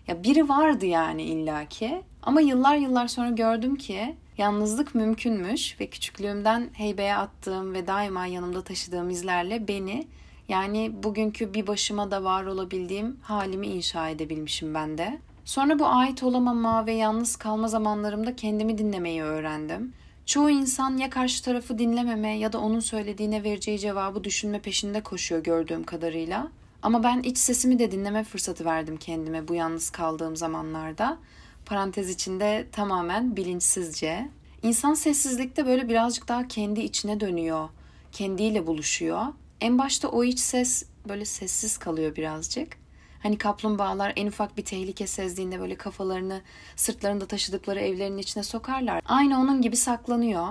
Ya 0.08 0.24
biri 0.24 0.50
vardı 0.50 0.86
yani 0.86 1.24
illaki. 1.24 2.02
Ama 2.24 2.42
yıllar 2.42 2.76
yıllar 2.76 3.08
sonra 3.08 3.30
gördüm 3.30 3.76
ki 3.76 4.16
yalnızlık 4.38 4.96
mümkünmüş 4.96 5.80
ve 5.80 5.88
küçüklüğümden 5.88 6.70
heybeye 6.74 7.16
attığım 7.16 7.74
ve 7.74 7.88
daima 7.88 8.26
yanımda 8.26 8.64
taşıdığım 8.64 9.10
izlerle 9.10 9.68
beni 9.68 10.08
yani 10.50 10.92
bugünkü 11.04 11.54
bir 11.54 11.68
başıma 11.68 12.12
da 12.12 12.24
var 12.24 12.46
olabildiğim 12.46 13.18
halimi 13.22 13.68
inşa 13.68 14.10
edebilmişim 14.10 14.74
ben 14.74 14.98
de. 14.98 15.20
Sonra 15.46 15.80
bu 15.80 15.88
ait 15.88 16.24
olamama 16.24 16.86
ve 16.86 16.94
yalnız 16.94 17.36
kalma 17.36 17.68
zamanlarımda 17.68 18.36
kendimi 18.36 18.78
dinlemeyi 18.78 19.24
öğrendim. 19.24 19.94
Çoğu 20.26 20.50
insan 20.50 20.98
ya 20.98 21.10
karşı 21.10 21.44
tarafı 21.44 21.80
dinlememe 21.80 22.38
ya 22.38 22.54
da 22.54 22.60
onun 22.60 22.80
söylediğine 22.80 23.44
vereceği 23.44 23.80
cevabı 23.80 24.24
düşünme 24.24 24.60
peşinde 24.60 25.02
koşuyor 25.02 25.44
gördüğüm 25.44 25.84
kadarıyla. 25.84 26.48
Ama 26.82 27.04
ben 27.04 27.20
iç 27.20 27.38
sesimi 27.38 27.80
de 27.80 27.92
dinleme 27.92 28.24
fırsatı 28.24 28.66
verdim 28.66 28.98
kendime 28.98 29.48
bu 29.48 29.56
yalnız 29.56 29.90
kaldığım 29.90 30.36
zamanlarda. 30.36 31.18
Parantez 31.66 32.10
içinde 32.10 32.68
tamamen 32.72 33.36
bilinçsizce. 33.36 34.30
İnsan 34.64 34.94
sessizlikte 34.94 35.66
böyle 35.66 35.90
birazcık 35.90 36.28
daha 36.28 36.48
kendi 36.48 36.82
içine 36.82 37.20
dönüyor. 37.20 37.70
Kendiyle 38.12 38.68
buluşuyor. 38.68 39.24
En 39.62 39.78
başta 39.78 40.08
o 40.08 40.24
iç 40.24 40.40
ses 40.40 40.86
böyle 41.10 41.26
sessiz 41.26 41.78
kalıyor 41.78 42.16
birazcık. 42.16 42.78
Hani 43.24 43.38
kaplumbağalar 43.38 44.14
en 44.16 44.28
ufak 44.28 44.58
bir 44.58 44.66
tehlike 44.66 45.08
sezdiğinde 45.08 45.60
böyle 45.60 45.76
kafalarını 45.76 46.42
sırtlarında 46.76 47.26
taşıdıkları 47.26 47.80
evlerin 47.80 48.18
içine 48.18 48.44
sokarlar. 48.44 49.02
Aynı 49.06 49.40
onun 49.40 49.62
gibi 49.62 49.76
saklanıyor. 49.76 50.48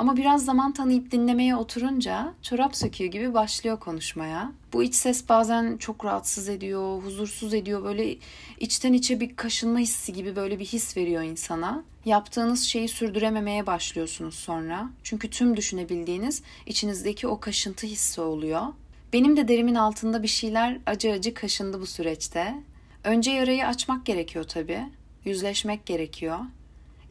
Ama 0.00 0.16
biraz 0.16 0.44
zaman 0.44 0.72
tanıyıp 0.72 1.10
dinlemeye 1.10 1.56
oturunca 1.56 2.34
çorap 2.42 2.76
söküyor 2.76 3.10
gibi 3.10 3.34
başlıyor 3.34 3.78
konuşmaya. 3.78 4.52
Bu 4.72 4.82
iç 4.82 4.94
ses 4.94 5.28
bazen 5.28 5.76
çok 5.76 6.04
rahatsız 6.04 6.48
ediyor, 6.48 7.02
huzursuz 7.02 7.54
ediyor. 7.54 7.84
Böyle 7.84 8.16
içten 8.60 8.92
içe 8.92 9.20
bir 9.20 9.36
kaşınma 9.36 9.78
hissi 9.78 10.12
gibi 10.12 10.36
böyle 10.36 10.58
bir 10.58 10.64
his 10.64 10.96
veriyor 10.96 11.22
insana. 11.22 11.84
Yaptığınız 12.04 12.62
şeyi 12.62 12.88
sürdürememeye 12.88 13.66
başlıyorsunuz 13.66 14.34
sonra. 14.34 14.90
Çünkü 15.02 15.30
tüm 15.30 15.56
düşünebildiğiniz 15.56 16.42
içinizdeki 16.66 17.26
o 17.28 17.40
kaşıntı 17.40 17.86
hissi 17.86 18.20
oluyor. 18.20 18.62
Benim 19.12 19.36
de 19.36 19.48
derimin 19.48 19.74
altında 19.74 20.22
bir 20.22 20.28
şeyler 20.28 20.78
acı 20.86 21.12
acı 21.12 21.34
kaşındı 21.34 21.80
bu 21.80 21.86
süreçte. 21.86 22.54
Önce 23.04 23.30
yarayı 23.30 23.66
açmak 23.66 24.06
gerekiyor 24.06 24.44
tabii. 24.44 24.82
Yüzleşmek 25.24 25.86
gerekiyor. 25.86 26.38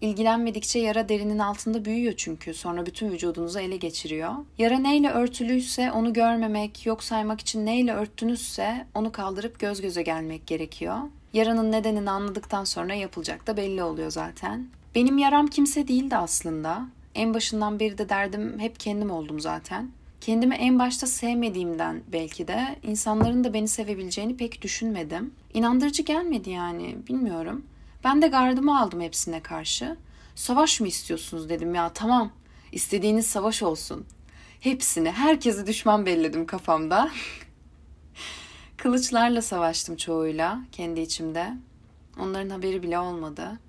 İlgilenmedikçe 0.02 0.80
yara 0.80 1.10
derinin 1.10 1.40
altında 1.40 1.86
büyüyor 1.86 2.14
çünkü. 2.18 2.54
Sonra 2.54 2.86
bütün 2.86 3.12
vücudunuzu 3.12 3.60
ele 3.60 3.78
geçiriyor. 3.78 4.32
Yara 4.58 4.80
neyle 4.80 5.10
örtülüyse 5.10 5.92
onu 5.92 6.14
görmemek, 6.14 6.86
yok 6.86 7.04
saymak 7.04 7.42
için 7.42 7.66
neyle 7.66 7.94
örttünüzse 7.94 8.86
onu 8.96 9.12
kaldırıp 9.12 9.60
göz 9.60 9.82
göze 9.82 10.02
gelmek 10.02 10.48
gerekiyor. 10.48 10.98
Yaranın 11.34 11.72
nedenini 11.72 12.12
anladıktan 12.12 12.64
sonra 12.64 12.94
yapılacak 12.94 13.48
da 13.48 13.58
belli 13.58 13.84
oluyor 13.84 14.12
zaten. 14.12 14.68
Benim 14.96 15.18
yaram 15.18 15.48
kimse 15.48 15.88
değildi 15.88 16.16
aslında. 16.16 16.86
En 17.16 17.34
başından 17.34 17.80
beri 17.80 17.98
de 17.98 18.10
derdim 18.10 18.60
hep 18.60 18.80
kendim 18.80 19.12
oldum 19.12 19.40
zaten. 19.40 19.90
Kendimi 20.22 20.56
en 20.56 20.80
başta 20.80 21.08
sevmediğimden 21.08 22.02
belki 22.12 22.48
de 22.48 22.76
insanların 22.84 23.44
da 23.44 23.54
beni 23.54 23.68
sevebileceğini 23.68 24.38
pek 24.38 24.62
düşünmedim. 24.62 25.34
İnandırıcı 25.54 26.04
gelmedi 26.04 26.50
yani 26.50 26.96
bilmiyorum. 27.08 27.66
Ben 28.04 28.22
de 28.22 28.28
gardımı 28.28 28.82
aldım 28.82 29.02
hepsine 29.02 29.42
karşı. 29.42 29.98
Savaş 30.36 30.80
mı 30.80 30.88
istiyorsunuz 30.88 31.50
dedim 31.50 31.76
ya 31.76 31.90
tamam 31.94 32.32
istediğiniz 32.72 33.26
savaş 33.26 33.64
olsun. 33.64 34.06
Hepsini 34.60 35.12
herkesi 35.12 35.68
düşman 35.68 36.06
belledim 36.06 36.46
kafamda. 36.46 37.12
Kılıçlarla 38.78 39.42
savaştım 39.42 39.96
çoğuyla 39.96 40.60
kendi 40.72 41.00
içimde. 41.00 41.54
Onların 42.20 42.50
haberi 42.50 42.84
bile 42.84 43.00
olmadı. 43.00 43.60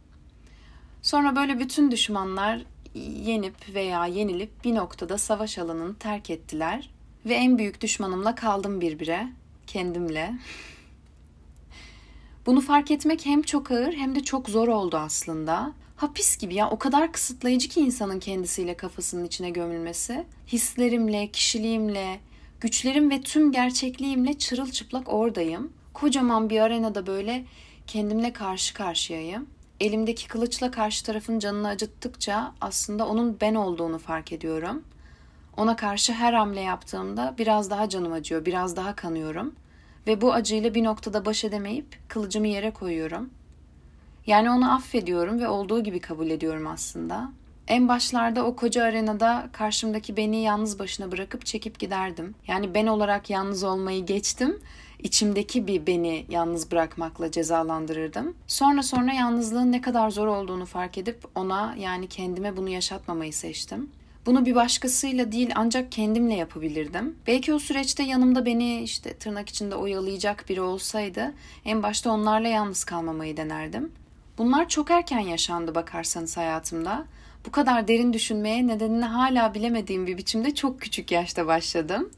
Sonra 1.03 1.37
böyle 1.37 1.59
bütün 1.59 1.91
düşmanlar 1.91 2.63
yenip 2.95 3.75
veya 3.75 4.07
yenilip 4.07 4.65
bir 4.65 4.75
noktada 4.75 5.19
savaş 5.19 5.59
alanını 5.59 5.99
terk 5.99 6.31
ettiler 6.31 6.91
ve 7.27 7.35
en 7.35 7.59
büyük 7.59 7.81
düşmanımla 7.81 8.35
kaldım 8.35 8.81
birbire, 8.81 9.29
kendimle. 9.67 10.35
Bunu 12.51 12.61
fark 12.61 12.91
etmek 12.91 13.27
hem 13.27 13.43
çok 13.43 13.71
ağır 13.71 13.93
hem 13.93 14.15
de 14.15 14.23
çok 14.23 14.49
zor 14.49 14.69
oldu 14.69 14.97
aslında. 14.97 15.73
Hapis 15.97 16.37
gibi 16.37 16.55
ya 16.55 16.71
o 16.71 16.79
kadar 16.79 17.13
kısıtlayıcı 17.13 17.69
ki 17.69 17.81
insanın 17.81 18.21
kendisiyle 18.21 18.77
kafasının 18.77 19.25
içine 19.25 19.51
gömülmesi. 19.51 20.25
Hislerimle, 20.47 21.29
kişiliğimle, 21.29 22.21
güçlerim 22.61 23.11
ve 23.11 23.21
tüm 23.21 23.53
gerçekliğimle 23.53 24.39
çırılçıplak 24.39 25.13
oradayım. 25.13 25.73
Kocaman 25.95 26.51
bir 26.51 26.61
arenada 26.61 27.07
böyle 27.07 27.45
kendimle 27.87 28.33
karşı 28.33 28.75
karşıyayım 28.75 29.47
elimdeki 29.81 30.29
kılıçla 30.29 30.71
karşı 30.71 31.05
tarafın 31.05 31.39
canını 31.39 31.69
acıttıkça 31.69 32.53
aslında 32.61 33.09
onun 33.09 33.41
ben 33.41 33.55
olduğunu 33.55 33.99
fark 33.99 34.33
ediyorum. 34.33 34.83
Ona 35.57 35.77
karşı 35.77 36.13
her 36.13 36.33
hamle 36.33 36.61
yaptığımda 36.61 37.35
biraz 37.39 37.71
daha 37.71 37.89
canım 37.89 38.13
acıyor, 38.13 38.47
biraz 38.47 38.77
daha 38.77 38.97
kanıyorum 38.97 39.55
ve 40.07 40.21
bu 40.21 40.33
acıyla 40.33 40.75
bir 40.75 40.85
noktada 40.85 41.25
baş 41.25 41.45
edemeyip 41.45 41.99
kılıcımı 42.09 42.49
yere 42.49 42.71
koyuyorum. 42.71 43.31
Yani 44.27 44.51
onu 44.51 44.75
affediyorum 44.75 45.41
ve 45.41 45.49
olduğu 45.49 45.83
gibi 45.83 46.01
kabul 46.01 46.31
ediyorum 46.31 46.67
aslında. 46.67 47.33
En 47.69 47.89
başlarda 47.89 48.45
o 48.47 48.57
koca 48.57 48.85
arenada 48.85 49.49
karşımdaki 49.53 50.17
beni 50.17 50.43
yalnız 50.43 50.79
başına 50.79 51.13
bırakıp 51.13 51.47
çekip 51.47 51.79
giderdim. 51.79 52.35
Yani 52.47 52.75
ben 52.75 52.87
olarak 52.87 53.31
yalnız 53.31 53.65
olmayı 53.65 54.07
geçtim 54.07 54.61
içimdeki 55.03 55.67
bir 55.67 55.87
beni 55.87 56.27
yalnız 56.29 56.71
bırakmakla 56.71 57.31
cezalandırırdım. 57.31 58.35
Sonra 58.47 58.83
sonra 58.83 59.13
yalnızlığın 59.13 59.73
ne 59.73 59.81
kadar 59.81 60.11
zor 60.11 60.27
olduğunu 60.27 60.67
fark 60.67 60.99
edip 60.99 61.25
ona 61.35 61.75
yani 61.79 62.09
kendime 62.09 62.57
bunu 62.57 62.69
yaşatmamayı 62.69 63.33
seçtim. 63.33 63.91
Bunu 64.27 64.47
bir 64.47 64.55
başkasıyla 64.55 65.33
değil 65.33 65.51
ancak 65.55 65.93
kendimle 65.93 66.35
yapabilirdim. 66.35 67.17
Belki 67.27 67.55
o 67.55 67.59
süreçte 67.59 68.03
yanımda 68.03 68.47
beni 68.47 68.83
işte 68.83 69.15
tırnak 69.15 69.49
içinde 69.49 69.75
oyalayacak 69.75 70.45
biri 70.49 70.61
olsaydı 70.61 71.33
en 71.65 71.83
başta 71.83 72.11
onlarla 72.11 72.49
yalnız 72.49 72.85
kalmamayı 72.85 73.37
denerdim. 73.37 73.93
Bunlar 74.39 74.69
çok 74.69 74.91
erken 74.91 75.21
yaşandı 75.21 75.75
bakarsanız 75.75 76.37
hayatımda. 76.37 77.05
Bu 77.47 77.51
kadar 77.51 77.89
derin 77.89 78.13
düşünmeye 78.13 78.67
nedenini 78.67 79.05
hala 79.05 79.55
bilemediğim 79.55 80.07
bir 80.07 80.19
biçimde 80.19 80.55
çok 80.55 80.81
küçük 80.81 81.11
yaşta 81.11 81.47
başladım 81.47 82.11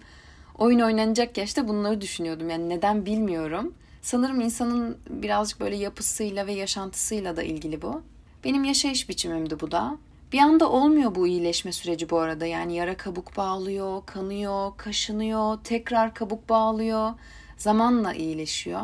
oyun 0.58 0.80
oynanacak 0.80 1.38
yaşta 1.38 1.68
bunları 1.68 2.00
düşünüyordum. 2.00 2.50
Yani 2.50 2.68
neden 2.68 3.06
bilmiyorum. 3.06 3.74
Sanırım 4.02 4.40
insanın 4.40 4.98
birazcık 5.10 5.60
böyle 5.60 5.76
yapısıyla 5.76 6.46
ve 6.46 6.52
yaşantısıyla 6.52 7.36
da 7.36 7.42
ilgili 7.42 7.82
bu. 7.82 8.02
Benim 8.44 8.64
yaşayış 8.64 9.08
biçimimdi 9.08 9.60
bu 9.60 9.70
da. 9.70 9.98
Bir 10.32 10.38
anda 10.38 10.70
olmuyor 10.70 11.14
bu 11.14 11.26
iyileşme 11.26 11.72
süreci 11.72 12.10
bu 12.10 12.18
arada. 12.18 12.46
Yani 12.46 12.76
yara 12.76 12.96
kabuk 12.96 13.36
bağlıyor, 13.36 14.06
kanıyor, 14.06 14.72
kaşınıyor, 14.76 15.58
tekrar 15.64 16.14
kabuk 16.14 16.48
bağlıyor. 16.48 17.10
Zamanla 17.58 18.14
iyileşiyor. 18.14 18.82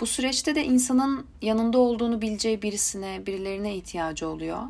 Bu 0.00 0.06
süreçte 0.06 0.54
de 0.54 0.64
insanın 0.64 1.26
yanında 1.42 1.78
olduğunu 1.78 2.22
bileceği 2.22 2.62
birisine, 2.62 3.26
birilerine 3.26 3.76
ihtiyacı 3.76 4.28
oluyor. 4.28 4.62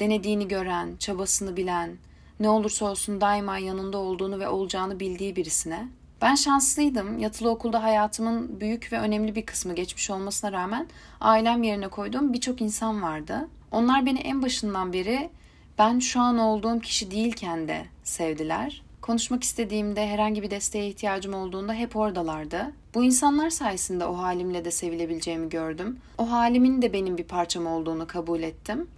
Denediğini 0.00 0.48
gören, 0.48 0.96
çabasını 0.98 1.56
bilen, 1.56 1.96
ne 2.40 2.48
olursa 2.48 2.86
olsun 2.90 3.20
daima 3.20 3.58
yanında 3.58 3.98
olduğunu 3.98 4.38
ve 4.38 4.48
olacağını 4.48 5.00
bildiği 5.00 5.36
birisine. 5.36 5.88
Ben 6.22 6.34
şanslıydım. 6.34 7.18
Yatılı 7.18 7.50
okulda 7.50 7.82
hayatımın 7.82 8.60
büyük 8.60 8.92
ve 8.92 8.98
önemli 8.98 9.34
bir 9.34 9.46
kısmı 9.46 9.74
geçmiş 9.74 10.10
olmasına 10.10 10.52
rağmen 10.52 10.86
ailem 11.20 11.62
yerine 11.62 11.88
koyduğum 11.88 12.32
birçok 12.32 12.60
insan 12.60 13.02
vardı. 13.02 13.48
Onlar 13.72 14.06
beni 14.06 14.18
en 14.18 14.42
başından 14.42 14.92
beri 14.92 15.30
ben 15.78 15.98
şu 15.98 16.20
an 16.20 16.38
olduğum 16.38 16.80
kişi 16.80 17.10
değilken 17.10 17.68
de 17.68 17.84
sevdiler. 18.04 18.82
Konuşmak 19.00 19.42
istediğimde, 19.42 20.06
herhangi 20.08 20.42
bir 20.42 20.50
desteğe 20.50 20.88
ihtiyacım 20.88 21.34
olduğunda 21.34 21.74
hep 21.74 21.96
oradalardı. 21.96 22.72
Bu 22.94 23.04
insanlar 23.04 23.50
sayesinde 23.50 24.04
o 24.04 24.18
halimle 24.18 24.64
de 24.64 24.70
sevilebileceğimi 24.70 25.48
gördüm. 25.48 25.98
O 26.18 26.30
halimin 26.30 26.82
de 26.82 26.92
benim 26.92 27.18
bir 27.18 27.24
parçam 27.24 27.66
olduğunu 27.66 28.06
kabul 28.06 28.42
ettim 28.42 28.88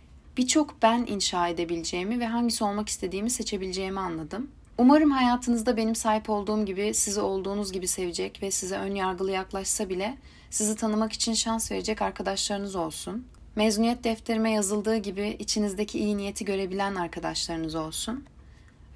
birçok 0.41 0.83
ben 0.83 1.07
inşa 1.09 1.49
edebileceğimi 1.49 2.21
ve 2.21 2.27
hangisi 2.27 2.65
olmak 2.65 2.89
istediğimi 2.89 3.31
seçebileceğimi 3.31 4.01
anladım. 4.01 4.51
Umarım 4.79 5.11
hayatınızda 5.11 5.77
benim 5.77 5.95
sahip 5.95 6.31
olduğum 6.31 6.65
gibi 6.65 6.95
sizi 6.95 7.21
olduğunuz 7.21 7.73
gibi 7.73 7.87
sevecek 7.89 8.43
ve 8.43 8.51
size 8.51 8.77
ön 8.77 8.95
yargılı 8.95 9.31
yaklaşsa 9.31 9.89
bile 9.89 10.19
sizi 10.51 10.77
tanımak 10.77 11.13
için 11.13 11.35
şans 11.35 11.73
verecek 11.73 12.03
arkadaşlarınız 12.03 12.77
olsun. 12.77 13.27
Mezuniyet 13.57 14.05
defterime 14.05 14.51
yazıldığı 14.51 14.97
gibi 14.97 15.37
içinizdeki 15.39 15.99
iyi 15.99 16.17
niyeti 16.17 16.45
görebilen 16.45 16.95
arkadaşlarınız 16.95 17.75
olsun. 17.75 18.25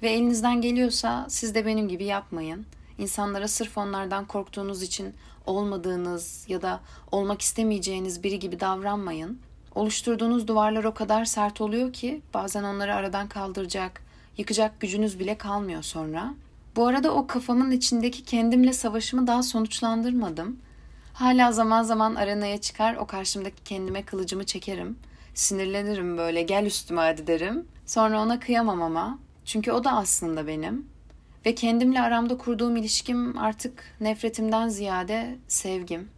Ve 0.01 0.09
elinizden 0.09 0.61
geliyorsa 0.61 1.25
siz 1.29 1.55
de 1.55 1.65
benim 1.65 1.87
gibi 1.87 2.03
yapmayın. 2.03 2.65
İnsanlara 2.97 3.47
sırf 3.47 3.77
onlardan 3.77 4.25
korktuğunuz 4.25 4.83
için 4.83 5.13
olmadığınız 5.45 6.45
ya 6.47 6.61
da 6.61 6.79
olmak 7.11 7.41
istemeyeceğiniz 7.41 8.23
biri 8.23 8.39
gibi 8.39 8.59
davranmayın. 8.59 9.39
Oluşturduğunuz 9.75 10.47
duvarlar 10.47 10.83
o 10.83 10.93
kadar 10.93 11.25
sert 11.25 11.61
oluyor 11.61 11.93
ki 11.93 12.21
bazen 12.33 12.63
onları 12.63 12.95
aradan 12.95 13.27
kaldıracak, 13.27 14.01
yıkacak 14.37 14.79
gücünüz 14.79 15.19
bile 15.19 15.37
kalmıyor 15.37 15.83
sonra. 15.83 16.33
Bu 16.75 16.87
arada 16.87 17.13
o 17.13 17.27
kafamın 17.27 17.71
içindeki 17.71 18.23
kendimle 18.23 18.73
savaşımı 18.73 19.27
daha 19.27 19.43
sonuçlandırmadım. 19.43 20.59
Hala 21.15 21.51
zaman 21.51 21.83
zaman 21.83 22.15
arenaya 22.15 22.61
çıkar 22.61 22.95
o 22.95 23.05
karşımdaki 23.05 23.63
kendime 23.63 24.03
kılıcımı 24.03 24.45
çekerim. 24.45 24.97
Sinirlenirim 25.33 26.17
böyle 26.17 26.41
gel 26.41 26.65
üstüme 26.65 27.01
hadi 27.01 27.27
derim. 27.27 27.67
Sonra 27.85 28.21
ona 28.21 28.39
kıyamam 28.39 28.81
ama. 28.81 29.19
Çünkü 29.45 29.71
o 29.71 29.83
da 29.83 29.91
aslında 29.91 30.47
benim. 30.47 30.85
Ve 31.45 31.55
kendimle 31.55 32.01
aramda 32.01 32.37
kurduğum 32.37 32.77
ilişkim 32.77 33.37
artık 33.37 33.83
nefretimden 34.01 34.67
ziyade 34.67 35.37
sevgim. 35.47 36.09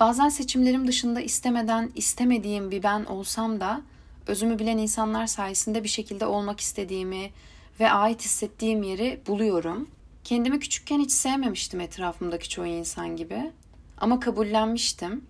Bazen 0.00 0.28
seçimlerim 0.28 0.86
dışında 0.88 1.20
istemeden 1.20 1.90
istemediğim 1.94 2.70
bir 2.70 2.82
ben 2.82 3.04
olsam 3.04 3.60
da 3.60 3.82
özümü 4.26 4.58
bilen 4.58 4.78
insanlar 4.78 5.26
sayesinde 5.26 5.84
bir 5.84 5.88
şekilde 5.88 6.26
olmak 6.26 6.60
istediğimi 6.60 7.30
ve 7.80 7.90
ait 7.90 8.24
hissettiğim 8.24 8.82
yeri 8.82 9.20
buluyorum. 9.26 9.88
Kendimi 10.24 10.60
küçükken 10.60 11.00
hiç 11.00 11.12
sevmemiştim 11.12 11.80
etrafımdaki 11.80 12.48
çoğu 12.48 12.66
insan 12.66 13.16
gibi. 13.16 13.52
Ama 13.98 14.20
kabullenmiştim. 14.20 15.24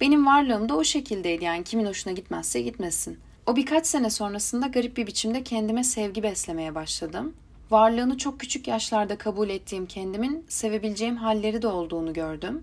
Benim 0.00 0.26
varlığım 0.26 0.68
da 0.68 0.76
o 0.76 0.84
şekildeydi 0.84 1.44
yani 1.44 1.64
kimin 1.64 1.86
hoşuna 1.86 2.12
gitmezse 2.12 2.60
gitmesin. 2.60 3.18
O 3.46 3.56
birkaç 3.56 3.86
sene 3.86 4.10
sonrasında 4.10 4.66
garip 4.66 4.96
bir 4.96 5.06
biçimde 5.06 5.42
kendime 5.44 5.84
sevgi 5.84 6.22
beslemeye 6.22 6.74
başladım. 6.74 7.34
Varlığını 7.70 8.18
çok 8.18 8.40
küçük 8.40 8.68
yaşlarda 8.68 9.18
kabul 9.18 9.48
ettiğim 9.48 9.86
kendimin 9.86 10.44
sevebileceğim 10.48 11.16
halleri 11.16 11.62
de 11.62 11.66
olduğunu 11.66 12.12
gördüm. 12.12 12.62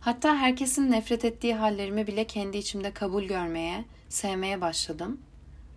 Hatta 0.00 0.36
herkesin 0.36 0.90
nefret 0.90 1.24
ettiği 1.24 1.54
hallerimi 1.54 2.06
bile 2.06 2.24
kendi 2.24 2.58
içimde 2.58 2.90
kabul 2.90 3.24
görmeye, 3.24 3.84
sevmeye 4.08 4.60
başladım. 4.60 5.20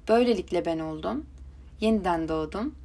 Böylelikle 0.08 0.66
ben 0.66 0.80
oldum. 0.80 1.26
Yeniden 1.82 2.28
doğdum. 2.28 2.76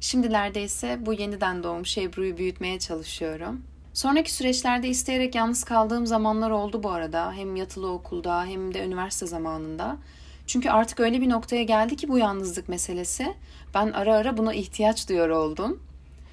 Şimdilerde 0.00 0.62
ise 0.62 0.98
bu 1.06 1.12
yeniden 1.12 1.62
doğmuş 1.62 1.98
Ebru'yu 1.98 2.36
büyütmeye 2.36 2.78
çalışıyorum. 2.78 3.62
Sonraki 3.98 4.34
süreçlerde 4.34 4.88
isteyerek 4.88 5.34
yalnız 5.34 5.64
kaldığım 5.64 6.06
zamanlar 6.06 6.50
oldu 6.50 6.82
bu 6.82 6.90
arada. 6.90 7.32
Hem 7.32 7.56
yatılı 7.56 7.92
okulda 7.92 8.44
hem 8.44 8.74
de 8.74 8.84
üniversite 8.86 9.26
zamanında. 9.26 9.96
Çünkü 10.46 10.70
artık 10.70 11.00
öyle 11.00 11.20
bir 11.20 11.28
noktaya 11.28 11.62
geldi 11.62 11.96
ki 11.96 12.08
bu 12.08 12.18
yalnızlık 12.18 12.68
meselesi. 12.68 13.34
Ben 13.74 13.92
ara 13.92 14.14
ara 14.14 14.36
buna 14.36 14.54
ihtiyaç 14.54 15.08
duyuyor 15.08 15.28
oldum. 15.28 15.82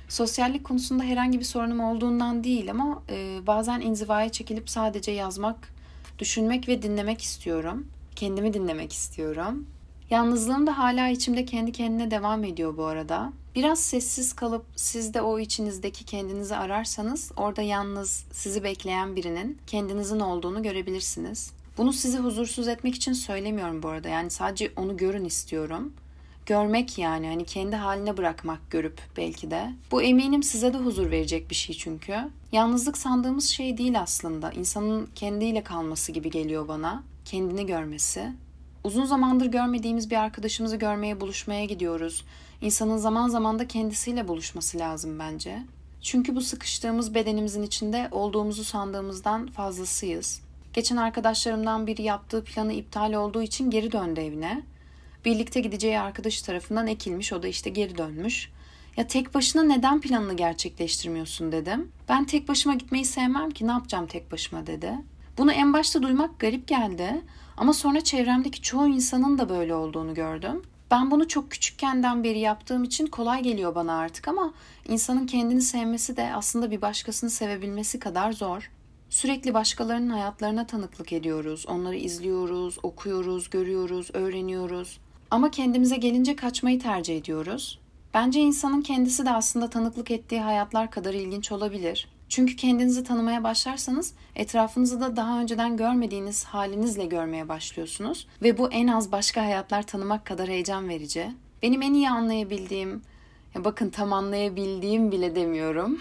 Sosyallik 0.10 0.64
konusunda 0.64 1.04
herhangi 1.04 1.40
bir 1.40 1.46
sorunum 1.46 1.80
olduğundan 1.80 2.44
değil 2.44 2.72
ama 2.72 3.04
e, 3.10 3.48
bazen 3.48 3.82
inzivaya 3.82 4.32
çekilip 4.32 4.70
sadece 4.70 5.12
yazmak, 5.12 5.74
düşünmek 6.20 6.68
ve 6.68 6.82
dinlemek 6.82 7.22
istiyorum. 7.22 7.88
Kendimi 8.16 8.54
dinlemek 8.54 8.94
istiyorum. 8.94 9.68
Yalnızlığım 10.10 10.68
da 10.68 10.78
hala 10.78 11.08
içimde 11.08 11.46
kendi 11.46 11.72
kendine 11.72 12.12
devam 12.12 12.44
ediyor 12.44 12.78
bu 12.78 12.86
arada. 12.86 13.32
Biraz 13.56 13.80
sessiz 13.80 14.34
kalıp 14.34 14.66
siz 14.76 15.14
de 15.14 15.22
o 15.22 15.40
içinizdeki 15.40 16.06
kendinizi 16.06 16.56
ararsanız 16.56 17.32
orada 17.38 17.62
yalnız 17.62 18.26
sizi 18.32 18.64
bekleyen 18.64 19.16
birinin 19.16 19.58
kendinizin 19.68 20.20
olduğunu 20.20 20.64
görebilirsiniz. 20.64 21.52
Bunu 21.78 21.94
sizi 21.94 22.18
huzursuz 22.18 22.68
etmek 22.68 22.96
için 22.96 23.14
söylemiyorum 23.14 23.84
bu 23.84 23.88
arada. 23.88 24.10
Yani 24.10 24.30
sadece 24.30 24.72
onu 24.76 24.98
görün 24.98 25.26
istiyorum. 25.26 25.94
Görmek 26.46 26.98
yani 26.98 27.28
hani 27.28 27.46
kendi 27.46 27.76
haline 27.76 28.18
bırakmak 28.18 28.72
görüp 28.72 29.02
belki 29.18 29.52
de. 29.52 29.74
Bu 29.92 30.02
eminim 30.02 30.44
size 30.44 30.74
de 30.74 30.78
huzur 30.78 31.12
verecek 31.12 31.50
bir 31.50 31.56
şey 31.56 31.76
çünkü. 31.76 32.16
Yalnızlık 32.52 32.98
sandığımız 32.98 33.46
şey 33.46 33.78
değil 33.78 34.02
aslında. 34.02 34.52
İnsanın 34.52 35.10
kendiyle 35.16 35.64
kalması 35.64 36.12
gibi 36.12 36.30
geliyor 36.30 36.68
bana. 36.68 37.04
Kendini 37.26 37.66
görmesi. 37.66 38.32
Uzun 38.86 39.06
zamandır 39.06 39.46
görmediğimiz 39.46 40.12
bir 40.12 40.16
arkadaşımızı 40.16 40.76
görmeye 40.76 41.22
buluşmaya 41.22 41.66
gidiyoruz. 41.66 42.26
İnsanın 42.62 42.98
zaman 42.98 43.28
zaman 43.28 43.60
da 43.60 43.68
kendisiyle 43.68 44.28
buluşması 44.28 44.80
lazım 44.80 45.20
bence. 45.20 45.64
Çünkü 46.02 46.36
bu 46.36 46.42
sıkıştığımız 46.42 47.16
bedenimizin 47.16 47.64
içinde 47.64 48.08
olduğumuzu 48.12 48.64
sandığımızdan 48.64 49.48
fazlasıyız. 49.48 50.42
Geçen 50.74 50.98
arkadaşlarımdan 50.98 51.88
biri 51.88 52.02
yaptığı 52.02 52.44
planı 52.44 52.74
iptal 52.74 53.14
olduğu 53.14 53.42
için 53.42 53.70
geri 53.70 53.92
döndü 53.92 54.22
evine. 54.22 54.62
Birlikte 55.26 55.60
gideceği 55.60 56.00
arkadaşı 56.00 56.46
tarafından 56.46 56.88
ekilmiş, 56.88 57.34
o 57.34 57.44
da 57.44 57.48
işte 57.48 57.70
geri 57.70 57.98
dönmüş. 57.98 58.52
Ya 58.98 59.08
tek 59.08 59.34
başına 59.34 59.64
neden 59.64 60.02
planını 60.02 60.34
gerçekleştirmiyorsun 60.34 61.52
dedim. 61.52 61.92
Ben 62.10 62.26
tek 62.26 62.48
başıma 62.48 62.76
gitmeyi 62.76 63.06
sevmem 63.06 63.52
ki 63.52 63.68
ne 63.68 63.72
yapacağım 63.72 64.08
tek 64.08 64.32
başıma 64.32 64.68
dedi. 64.68 64.92
Bunu 65.38 65.52
en 65.52 65.74
başta 65.74 66.04
duymak 66.04 66.40
garip 66.40 66.68
geldi 66.68 67.22
ama 67.58 67.74
sonra 67.74 68.02
çevremdeki 68.02 68.62
çoğu 68.62 68.88
insanın 68.88 69.38
da 69.38 69.50
böyle 69.50 69.76
olduğunu 69.76 70.14
gördüm. 70.14 70.62
Ben 70.92 71.12
bunu 71.12 71.28
çok 71.28 71.52
küçükkenden 71.52 72.24
beri 72.24 72.40
yaptığım 72.40 72.84
için 72.84 73.08
kolay 73.08 73.44
geliyor 73.44 73.76
bana 73.76 73.98
artık 73.98 74.28
ama 74.28 74.54
insanın 74.88 75.26
kendini 75.26 75.62
sevmesi 75.62 76.18
de 76.18 76.34
aslında 76.34 76.72
bir 76.72 76.82
başkasını 76.82 77.30
sevebilmesi 77.30 78.00
kadar 78.00 78.32
zor. 78.32 78.72
Sürekli 79.10 79.54
başkalarının 79.54 80.10
hayatlarına 80.10 80.68
tanıklık 80.68 81.14
ediyoruz. 81.14 81.66
Onları 81.68 81.96
izliyoruz, 81.96 82.78
okuyoruz, 82.84 83.50
görüyoruz, 83.50 84.10
öğreniyoruz. 84.14 85.00
Ama 85.32 85.52
kendimize 85.52 85.96
gelince 85.96 86.36
kaçmayı 86.36 86.80
tercih 86.80 87.18
ediyoruz. 87.18 87.80
Bence 88.14 88.40
insanın 88.40 88.82
kendisi 88.82 89.26
de 89.26 89.32
aslında 89.32 89.70
tanıklık 89.70 90.12
ettiği 90.12 90.42
hayatlar 90.42 90.92
kadar 90.92 91.14
ilginç 91.14 91.52
olabilir. 91.52 92.08
Çünkü 92.30 92.56
kendinizi 92.56 93.04
tanımaya 93.04 93.44
başlarsanız 93.44 94.14
etrafınızı 94.36 95.02
da 95.02 95.16
daha 95.16 95.40
önceden 95.40 95.78
görmediğiniz 95.78 96.44
halinizle 96.44 97.06
görmeye 97.06 97.50
başlıyorsunuz 97.50 98.28
ve 98.42 98.58
bu 98.58 98.72
en 98.72 98.88
az 98.88 99.12
başka 99.12 99.42
hayatlar 99.42 99.84
tanımak 99.84 100.26
kadar 100.26 100.50
heyecan 100.50 100.90
verici. 100.90 101.32
Benim 101.62 101.82
en 101.82 101.94
iyi 101.94 102.10
anlayabildiğim, 102.10 103.02
ya 103.56 103.66
bakın 103.66 103.90
tam 103.90 104.14
anlayabildiğim 104.14 105.12
bile 105.12 105.36
demiyorum. 105.36 106.00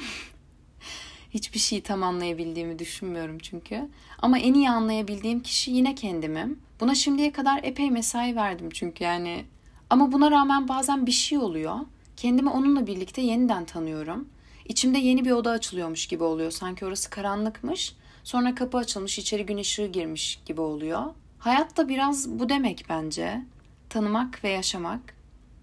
Hiçbir 1.30 1.58
şeyi 1.58 1.82
tam 1.82 2.02
anlayabildiğimi 2.02 2.78
düşünmüyorum 2.78 3.38
çünkü. 3.38 3.88
Ama 4.18 4.38
en 4.38 4.54
iyi 4.54 4.70
anlayabildiğim 4.70 5.40
kişi 5.40 5.70
yine 5.70 5.94
kendimim. 5.94 6.58
Buna 6.80 6.94
şimdiye 6.94 7.32
kadar 7.32 7.60
epey 7.62 7.90
mesai 7.90 8.36
verdim 8.36 8.68
çünkü 8.70 9.04
yani. 9.04 9.44
Ama 9.90 10.12
buna 10.12 10.30
rağmen 10.30 10.68
bazen 10.68 11.06
bir 11.06 11.12
şey 11.12 11.38
oluyor. 11.38 11.76
Kendimi 12.16 12.50
onunla 12.50 12.86
birlikte 12.86 13.22
yeniden 13.22 13.64
tanıyorum. 13.64 14.28
İçimde 14.64 14.98
yeni 14.98 15.24
bir 15.24 15.30
oda 15.30 15.50
açılıyormuş 15.50 16.06
gibi 16.06 16.24
oluyor. 16.24 16.50
Sanki 16.50 16.86
orası 16.86 17.10
karanlıkmış. 17.10 17.96
Sonra 18.24 18.54
kapı 18.54 18.78
açılmış, 18.78 19.18
içeri 19.18 19.46
gün 19.46 19.58
ışığı 19.58 19.86
girmiş 19.86 20.40
gibi 20.46 20.60
oluyor. 20.60 21.02
Hayat 21.38 21.76
da 21.76 21.88
biraz 21.88 22.28
bu 22.28 22.48
demek 22.48 22.84
bence. 22.88 23.42
Tanımak 23.88 24.44
ve 24.44 24.48
yaşamak. 24.48 25.14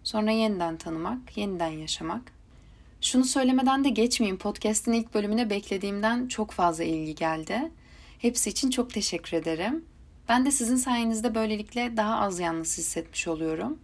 Sonra 0.03 0.31
yeniden 0.31 0.77
tanımak, 0.77 1.37
yeniden 1.37 1.69
yaşamak. 1.69 2.21
Şunu 3.01 3.25
söylemeden 3.25 3.83
de 3.83 3.89
geçmeyeyim. 3.89 4.37
Podcast'in 4.37 4.93
ilk 4.93 5.13
bölümüne 5.13 5.49
beklediğimden 5.49 6.27
çok 6.27 6.51
fazla 6.51 6.83
ilgi 6.83 7.15
geldi. 7.15 7.71
Hepsi 8.19 8.49
için 8.49 8.69
çok 8.69 8.93
teşekkür 8.93 9.37
ederim. 9.37 9.85
Ben 10.29 10.45
de 10.45 10.51
sizin 10.51 10.75
sayenizde 10.75 11.35
böylelikle 11.35 11.97
daha 11.97 12.19
az 12.19 12.39
yalnız 12.39 12.77
hissetmiş 12.77 13.27
oluyorum. 13.27 13.79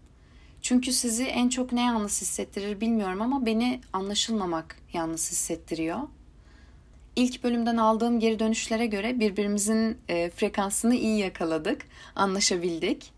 Çünkü 0.67 0.93
sizi 0.93 1.23
en 1.23 1.49
çok 1.49 1.71
ne 1.71 1.81
yalnız 1.81 2.21
hissettirir 2.21 2.81
bilmiyorum 2.81 3.21
ama 3.21 3.45
beni 3.45 3.81
anlaşılmamak 3.93 4.75
yalnız 4.93 5.31
hissettiriyor. 5.31 5.99
İlk 7.15 7.43
bölümden 7.43 7.77
aldığım 7.77 8.19
geri 8.19 8.39
dönüşlere 8.39 8.85
göre 8.85 9.19
birbirimizin 9.19 9.97
e, 10.09 10.29
frekansını 10.29 10.95
iyi 10.95 11.19
yakaladık, 11.19 11.85
anlaşabildik. 12.15 13.11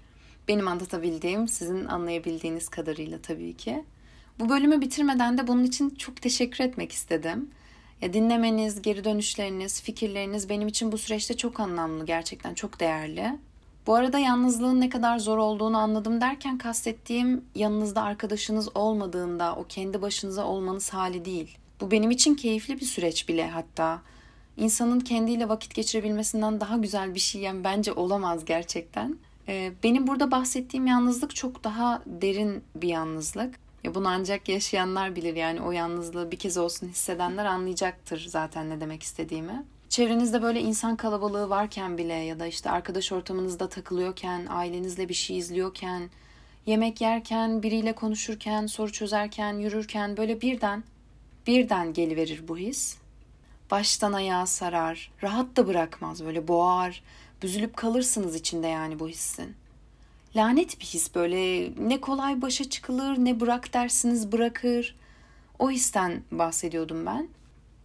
Benim 0.47 0.67
anlatabildiğim, 0.67 1.47
sizin 1.47 1.85
anlayabildiğiniz 1.85 2.69
kadarıyla 2.69 3.21
tabii 3.21 3.57
ki. 3.57 3.83
Bu 4.39 4.49
bölümü 4.49 4.81
bitirmeden 4.81 5.37
de 5.37 5.47
bunun 5.47 5.63
için 5.63 5.89
çok 5.89 6.21
teşekkür 6.21 6.63
etmek 6.63 6.91
istedim. 6.91 7.49
Ya 8.01 8.13
dinlemeniz, 8.13 8.81
geri 8.81 9.03
dönüşleriniz, 9.03 9.81
fikirleriniz 9.81 10.49
benim 10.49 10.67
için 10.67 10.91
bu 10.91 10.97
süreçte 10.97 11.37
çok 11.37 11.59
anlamlı, 11.59 12.05
gerçekten 12.05 12.53
çok 12.53 12.79
değerli. 12.79 13.39
Bu 13.89 13.95
arada 13.95 14.19
yalnızlığın 14.19 14.81
ne 14.81 14.89
kadar 14.89 15.19
zor 15.19 15.37
olduğunu 15.37 15.77
anladım 15.77 16.21
derken 16.21 16.57
kastettiğim 16.57 17.45
yanınızda 17.55 18.01
arkadaşınız 18.01 18.75
olmadığında 18.75 19.55
o 19.55 19.65
kendi 19.69 20.01
başınıza 20.01 20.45
olmanız 20.45 20.89
hali 20.89 21.25
değil. 21.25 21.57
Bu 21.81 21.91
benim 21.91 22.11
için 22.11 22.35
keyifli 22.35 22.79
bir 22.79 22.85
süreç 22.85 23.29
bile 23.29 23.49
hatta. 23.49 24.01
İnsanın 24.57 24.99
kendiyle 24.99 25.49
vakit 25.49 25.75
geçirebilmesinden 25.75 26.61
daha 26.61 26.77
güzel 26.77 27.15
bir 27.15 27.19
şey 27.19 27.41
yani 27.41 27.63
bence 27.63 27.93
olamaz 27.93 28.45
gerçekten. 28.45 29.17
Ee, 29.47 29.71
benim 29.83 30.07
burada 30.07 30.31
bahsettiğim 30.31 30.87
yalnızlık 30.87 31.35
çok 31.35 31.63
daha 31.63 32.01
derin 32.05 32.63
bir 32.75 32.87
yalnızlık. 32.87 33.55
Ya 33.83 33.95
bunu 33.95 34.07
ancak 34.07 34.49
yaşayanlar 34.49 35.15
bilir 35.15 35.35
yani 35.35 35.61
o 35.61 35.71
yalnızlığı 35.71 36.31
bir 36.31 36.37
kez 36.39 36.57
olsun 36.57 36.87
hissedenler 36.87 37.45
anlayacaktır 37.45 38.25
zaten 38.27 38.69
ne 38.69 38.81
demek 38.81 39.03
istediğimi. 39.03 39.65
Çevrenizde 39.89 40.41
böyle 40.41 40.61
insan 40.61 40.95
kalabalığı 40.95 41.49
varken 41.49 41.97
bile 41.97 42.13
ya 42.13 42.39
da 42.39 42.47
işte 42.47 42.69
arkadaş 42.69 43.11
ortamınızda 43.11 43.69
takılıyorken, 43.69 44.45
ailenizle 44.49 45.09
bir 45.09 45.13
şey 45.13 45.37
izliyorken, 45.37 46.09
yemek 46.65 47.01
yerken, 47.01 47.63
biriyle 47.63 47.93
konuşurken, 47.93 48.67
soru 48.67 48.91
çözerken, 48.91 49.53
yürürken 49.53 50.17
böyle 50.17 50.41
birden 50.41 50.83
birden 51.47 51.93
geliverir 51.93 52.47
bu 52.47 52.57
his. 52.57 52.97
Baştan 53.71 54.13
ayağa 54.13 54.45
sarar, 54.45 55.11
rahat 55.23 55.55
da 55.55 55.67
bırakmaz 55.67 56.25
böyle 56.25 56.47
boğar, 56.47 57.03
büzülüp 57.41 57.77
kalırsınız 57.77 58.35
içinde 58.35 58.67
yani 58.67 58.99
bu 58.99 59.07
hissin. 59.07 59.55
Lanet 60.35 60.79
bir 60.79 60.85
his 60.85 61.15
böyle 61.15 61.71
ne 61.89 62.01
kolay 62.01 62.41
başa 62.41 62.69
çıkılır 62.69 63.17
ne 63.17 63.39
bırak 63.39 63.73
dersiniz 63.73 64.31
bırakır. 64.31 64.95
O 65.59 65.71
histen 65.71 66.23
bahsediyordum 66.31 67.05
ben. 67.05 67.27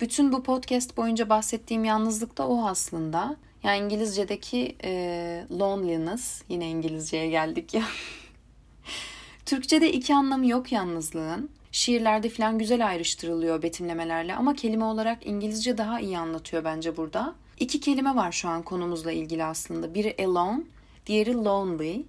Bütün 0.00 0.32
bu 0.32 0.42
podcast 0.42 0.96
boyunca 0.96 1.28
bahsettiğim 1.28 1.84
yalnızlık 1.84 2.38
da 2.38 2.48
o 2.48 2.66
aslında. 2.66 3.36
Yani 3.62 3.84
İngilizce'deki 3.84 4.76
e, 4.84 5.44
loneliness, 5.50 6.42
yine 6.48 6.68
İngilizce'ye 6.68 7.28
geldik 7.28 7.74
ya. 7.74 7.82
Türkçe'de 9.46 9.92
iki 9.92 10.14
anlamı 10.14 10.46
yok 10.46 10.72
yalnızlığın. 10.72 11.50
Şiirlerde 11.72 12.28
falan 12.28 12.58
güzel 12.58 12.86
ayrıştırılıyor 12.86 13.62
betimlemelerle 13.62 14.34
ama 14.34 14.54
kelime 14.54 14.84
olarak 14.84 15.26
İngilizce 15.26 15.78
daha 15.78 16.00
iyi 16.00 16.18
anlatıyor 16.18 16.64
bence 16.64 16.96
burada. 16.96 17.34
İki 17.60 17.80
kelime 17.80 18.14
var 18.16 18.32
şu 18.32 18.48
an 18.48 18.62
konumuzla 18.62 19.12
ilgili 19.12 19.44
aslında. 19.44 19.94
Biri 19.94 20.16
alone, 20.18 20.62
diğeri 21.06 21.34
lonely. 21.34 22.02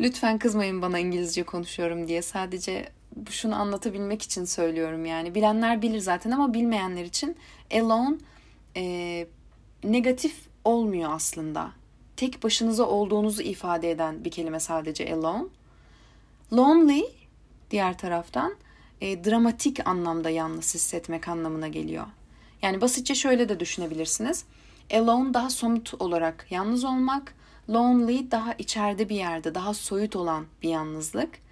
Lütfen 0.00 0.38
kızmayın 0.38 0.82
bana 0.82 0.98
İngilizce 0.98 1.42
konuşuyorum 1.42 2.08
diye. 2.08 2.22
Sadece 2.22 2.88
şunu 3.30 3.54
anlatabilmek 3.54 4.22
için 4.22 4.44
söylüyorum 4.44 5.06
yani. 5.06 5.34
Bilenler 5.34 5.82
bilir 5.82 5.98
zaten 5.98 6.30
ama 6.30 6.54
bilmeyenler 6.54 7.04
için 7.04 7.36
alone 7.74 8.16
e, 8.76 9.26
negatif 9.84 10.36
olmuyor 10.64 11.12
aslında. 11.12 11.72
Tek 12.16 12.42
başınıza 12.42 12.84
olduğunuzu 12.84 13.42
ifade 13.42 13.90
eden 13.90 14.24
bir 14.24 14.30
kelime 14.30 14.60
sadece 14.60 15.14
alone. 15.14 15.44
Lonely 16.52 17.04
diğer 17.70 17.98
taraftan 17.98 18.54
e, 19.00 19.24
dramatik 19.24 19.86
anlamda 19.88 20.30
yalnız 20.30 20.74
hissetmek 20.74 21.28
anlamına 21.28 21.68
geliyor. 21.68 22.06
Yani 22.62 22.80
basitçe 22.80 23.14
şöyle 23.14 23.48
de 23.48 23.60
düşünebilirsiniz. 23.60 24.44
Alone 24.92 25.34
daha 25.34 25.50
somut 25.50 25.94
olarak 25.98 26.46
yalnız 26.50 26.84
olmak, 26.84 27.34
lonely 27.70 28.30
daha 28.30 28.52
içeride 28.52 29.08
bir 29.08 29.16
yerde, 29.16 29.54
daha 29.54 29.74
soyut 29.74 30.16
olan 30.16 30.46
bir 30.62 30.68
yalnızlık. 30.68 31.43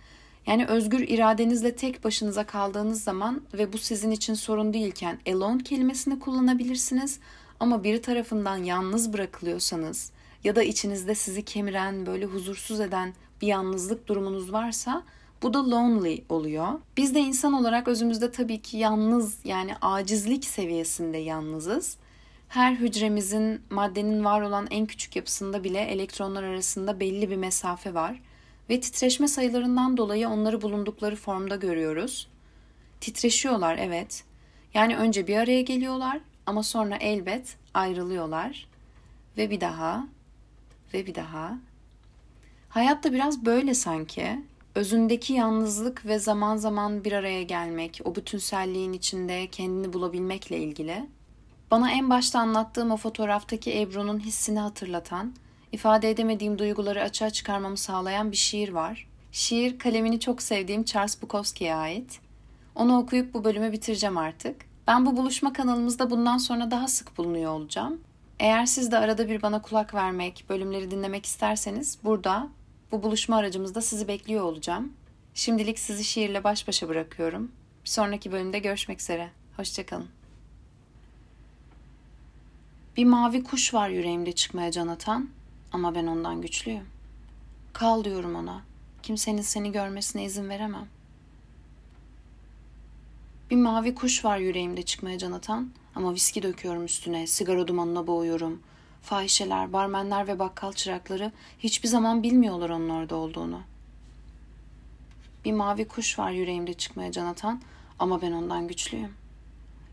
Yani 0.46 0.66
özgür 0.66 1.08
iradenizle 1.08 1.76
tek 1.76 2.04
başınıza 2.04 2.46
kaldığınız 2.46 3.04
zaman 3.04 3.42
ve 3.54 3.72
bu 3.72 3.78
sizin 3.78 4.10
için 4.10 4.34
sorun 4.34 4.74
değilken 4.74 5.18
alone 5.28 5.62
kelimesini 5.62 6.18
kullanabilirsiniz. 6.18 7.18
Ama 7.60 7.84
biri 7.84 8.00
tarafından 8.02 8.56
yalnız 8.56 9.12
bırakılıyorsanız 9.12 10.12
ya 10.44 10.56
da 10.56 10.62
içinizde 10.62 11.14
sizi 11.14 11.44
kemiren, 11.44 12.06
böyle 12.06 12.24
huzursuz 12.24 12.80
eden 12.80 13.14
bir 13.42 13.46
yalnızlık 13.46 14.08
durumunuz 14.08 14.52
varsa 14.52 15.02
bu 15.42 15.54
da 15.54 15.70
lonely 15.70 16.24
oluyor. 16.28 16.68
Biz 16.96 17.14
de 17.14 17.20
insan 17.20 17.52
olarak 17.52 17.88
özümüzde 17.88 18.30
tabii 18.30 18.62
ki 18.62 18.76
yalnız 18.76 19.38
yani 19.44 19.74
acizlik 19.80 20.44
seviyesinde 20.44 21.18
yalnızız. 21.18 21.96
Her 22.48 22.74
hücremizin 22.74 23.60
maddenin 23.70 24.24
var 24.24 24.40
olan 24.40 24.66
en 24.70 24.86
küçük 24.86 25.16
yapısında 25.16 25.64
bile 25.64 25.80
elektronlar 25.80 26.42
arasında 26.42 27.00
belli 27.00 27.30
bir 27.30 27.36
mesafe 27.36 27.94
var 27.94 28.20
ve 28.70 28.80
titreşme 28.80 29.28
sayılarından 29.28 29.96
dolayı 29.96 30.28
onları 30.28 30.62
bulundukları 30.62 31.16
formda 31.16 31.56
görüyoruz. 31.56 32.28
Titreşiyorlar 33.00 33.78
evet. 33.78 34.24
Yani 34.74 34.96
önce 34.96 35.26
bir 35.26 35.36
araya 35.36 35.62
geliyorlar 35.62 36.20
ama 36.46 36.62
sonra 36.62 36.96
elbet 36.96 37.56
ayrılıyorlar 37.74 38.66
ve 39.36 39.50
bir 39.50 39.60
daha 39.60 40.06
ve 40.94 41.06
bir 41.06 41.14
daha. 41.14 41.58
Hayat 42.68 43.04
da 43.04 43.12
biraz 43.12 43.44
böyle 43.44 43.74
sanki. 43.74 44.42
Özündeki 44.74 45.32
yalnızlık 45.32 46.06
ve 46.06 46.18
zaman 46.18 46.56
zaman 46.56 47.04
bir 47.04 47.12
araya 47.12 47.42
gelmek, 47.42 48.00
o 48.04 48.14
bütünselliğin 48.14 48.92
içinde 48.92 49.46
kendini 49.46 49.92
bulabilmekle 49.92 50.58
ilgili. 50.58 51.06
Bana 51.70 51.90
en 51.90 52.10
başta 52.10 52.38
anlattığım 52.40 52.90
o 52.90 52.96
fotoğraftaki 52.96 53.80
Ebru'nun 53.80 54.18
hissini 54.18 54.58
hatırlatan, 54.58 55.34
ifade 55.72 56.10
edemediğim 56.10 56.58
duyguları 56.58 57.02
açığa 57.02 57.30
çıkarmamı 57.30 57.76
sağlayan 57.76 58.32
bir 58.32 58.36
şiir 58.36 58.68
var. 58.68 59.06
Şiir 59.32 59.78
kalemini 59.78 60.20
çok 60.20 60.42
sevdiğim 60.42 60.84
Charles 60.84 61.22
Bukowski'ye 61.22 61.74
ait. 61.74 62.20
Onu 62.74 62.98
okuyup 62.98 63.34
bu 63.34 63.44
bölümü 63.44 63.72
bitireceğim 63.72 64.18
artık. 64.18 64.56
Ben 64.86 65.06
bu 65.06 65.16
buluşma 65.16 65.52
kanalımızda 65.52 66.10
bundan 66.10 66.38
sonra 66.38 66.70
daha 66.70 66.88
sık 66.88 67.18
bulunuyor 67.18 67.52
olacağım. 67.52 68.00
Eğer 68.38 68.66
siz 68.66 68.92
de 68.92 68.98
arada 68.98 69.28
bir 69.28 69.42
bana 69.42 69.62
kulak 69.62 69.94
vermek, 69.94 70.44
bölümleri 70.48 70.90
dinlemek 70.90 71.26
isterseniz 71.26 71.98
burada 72.04 72.48
bu 72.92 73.02
buluşma 73.02 73.36
aracımızda 73.36 73.80
sizi 73.80 74.08
bekliyor 74.08 74.44
olacağım. 74.44 74.92
Şimdilik 75.34 75.78
sizi 75.78 76.04
şiirle 76.04 76.44
baş 76.44 76.68
başa 76.68 76.88
bırakıyorum. 76.88 77.52
Bir 77.84 77.88
sonraki 77.88 78.32
bölümde 78.32 78.58
görüşmek 78.58 79.00
üzere. 79.00 79.30
Hoşçakalın. 79.56 80.08
Bir 82.96 83.04
mavi 83.04 83.44
kuş 83.44 83.74
var 83.74 83.88
yüreğimde 83.88 84.32
çıkmaya 84.32 84.70
can 84.70 84.88
atan 84.88 85.28
ama 85.72 85.94
ben 85.94 86.06
ondan 86.06 86.40
güçlüyüm. 86.40 86.86
Kal 87.72 88.04
diyorum 88.04 88.34
ona. 88.34 88.62
Kimsenin 89.02 89.42
seni 89.42 89.72
görmesine 89.72 90.24
izin 90.24 90.48
veremem. 90.48 90.86
Bir 93.50 93.56
mavi 93.56 93.94
kuş 93.94 94.24
var 94.24 94.38
yüreğimde 94.38 94.82
çıkmaya 94.82 95.18
can 95.18 95.32
atan 95.32 95.70
ama 95.94 96.14
viski 96.14 96.42
döküyorum 96.42 96.84
üstüne, 96.84 97.26
sigara 97.26 97.68
dumanına 97.68 98.06
boğuyorum. 98.06 98.62
Fahişeler, 99.02 99.72
barmenler 99.72 100.28
ve 100.28 100.38
bakkal 100.38 100.72
çırakları 100.72 101.32
hiçbir 101.58 101.88
zaman 101.88 102.22
bilmiyorlar 102.22 102.70
onun 102.70 102.88
orada 102.88 103.16
olduğunu. 103.16 103.60
Bir 105.44 105.52
mavi 105.52 105.88
kuş 105.88 106.18
var 106.18 106.30
yüreğimde 106.30 106.74
çıkmaya 106.74 107.12
can 107.12 107.26
atan 107.26 107.60
ama 107.98 108.22
ben 108.22 108.32
ondan 108.32 108.68
güçlüyüm. 108.68 109.14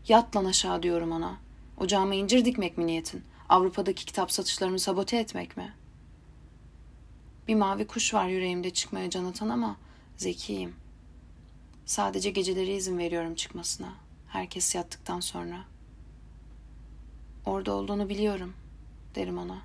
Yat 0.08 0.36
lan 0.36 0.44
aşağı 0.44 0.82
diyorum 0.82 1.12
ona. 1.12 1.36
Ocağıma 1.78 2.14
incir 2.14 2.44
dikmek 2.44 2.78
mi 2.78 2.86
niyetin? 2.86 3.22
Avrupa'daki 3.50 4.04
kitap 4.04 4.32
satışlarımı 4.32 4.78
sabote 4.78 5.16
etmek 5.16 5.56
mi? 5.56 5.74
Bir 7.48 7.54
mavi 7.54 7.86
kuş 7.86 8.14
var 8.14 8.28
yüreğimde 8.28 8.70
çıkmaya 8.70 9.10
can 9.10 9.24
atan 9.24 9.48
ama 9.48 9.76
zekiyim. 10.16 10.74
Sadece 11.86 12.30
geceleri 12.30 12.72
izin 12.72 12.98
veriyorum 12.98 13.34
çıkmasına. 13.34 13.94
Herkes 14.28 14.74
yattıktan 14.74 15.20
sonra. 15.20 15.64
Orada 17.46 17.72
olduğunu 17.72 18.08
biliyorum 18.08 18.54
derim 19.14 19.38
ona. 19.38 19.58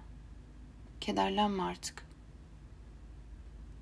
Kederlenme 1.02 1.63
artık. 1.63 2.06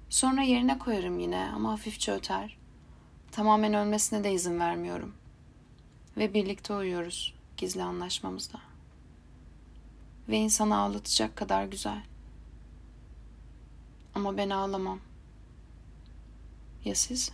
Sonra 0.09 0.41
yerine 0.41 0.79
koyarım 0.79 1.19
yine 1.19 1.51
ama 1.55 1.71
hafifçe 1.71 2.11
öter. 2.11 2.57
Tamamen 3.31 3.73
ölmesine 3.73 4.23
de 4.23 4.33
izin 4.33 4.59
vermiyorum. 4.59 5.13
Ve 6.17 6.33
birlikte 6.33 6.73
uyuyoruz 6.73 7.33
gizli 7.57 7.83
anlaşmamızda. 7.83 8.72
Ve 10.29 10.37
insanı 10.37 10.77
ağlatacak 10.77 11.35
kadar 11.35 11.65
güzel. 11.65 12.03
Ama 14.15 14.37
ben 14.37 14.49
ağlamam. 14.49 14.99
Ya 16.85 16.95
siz? 16.95 17.31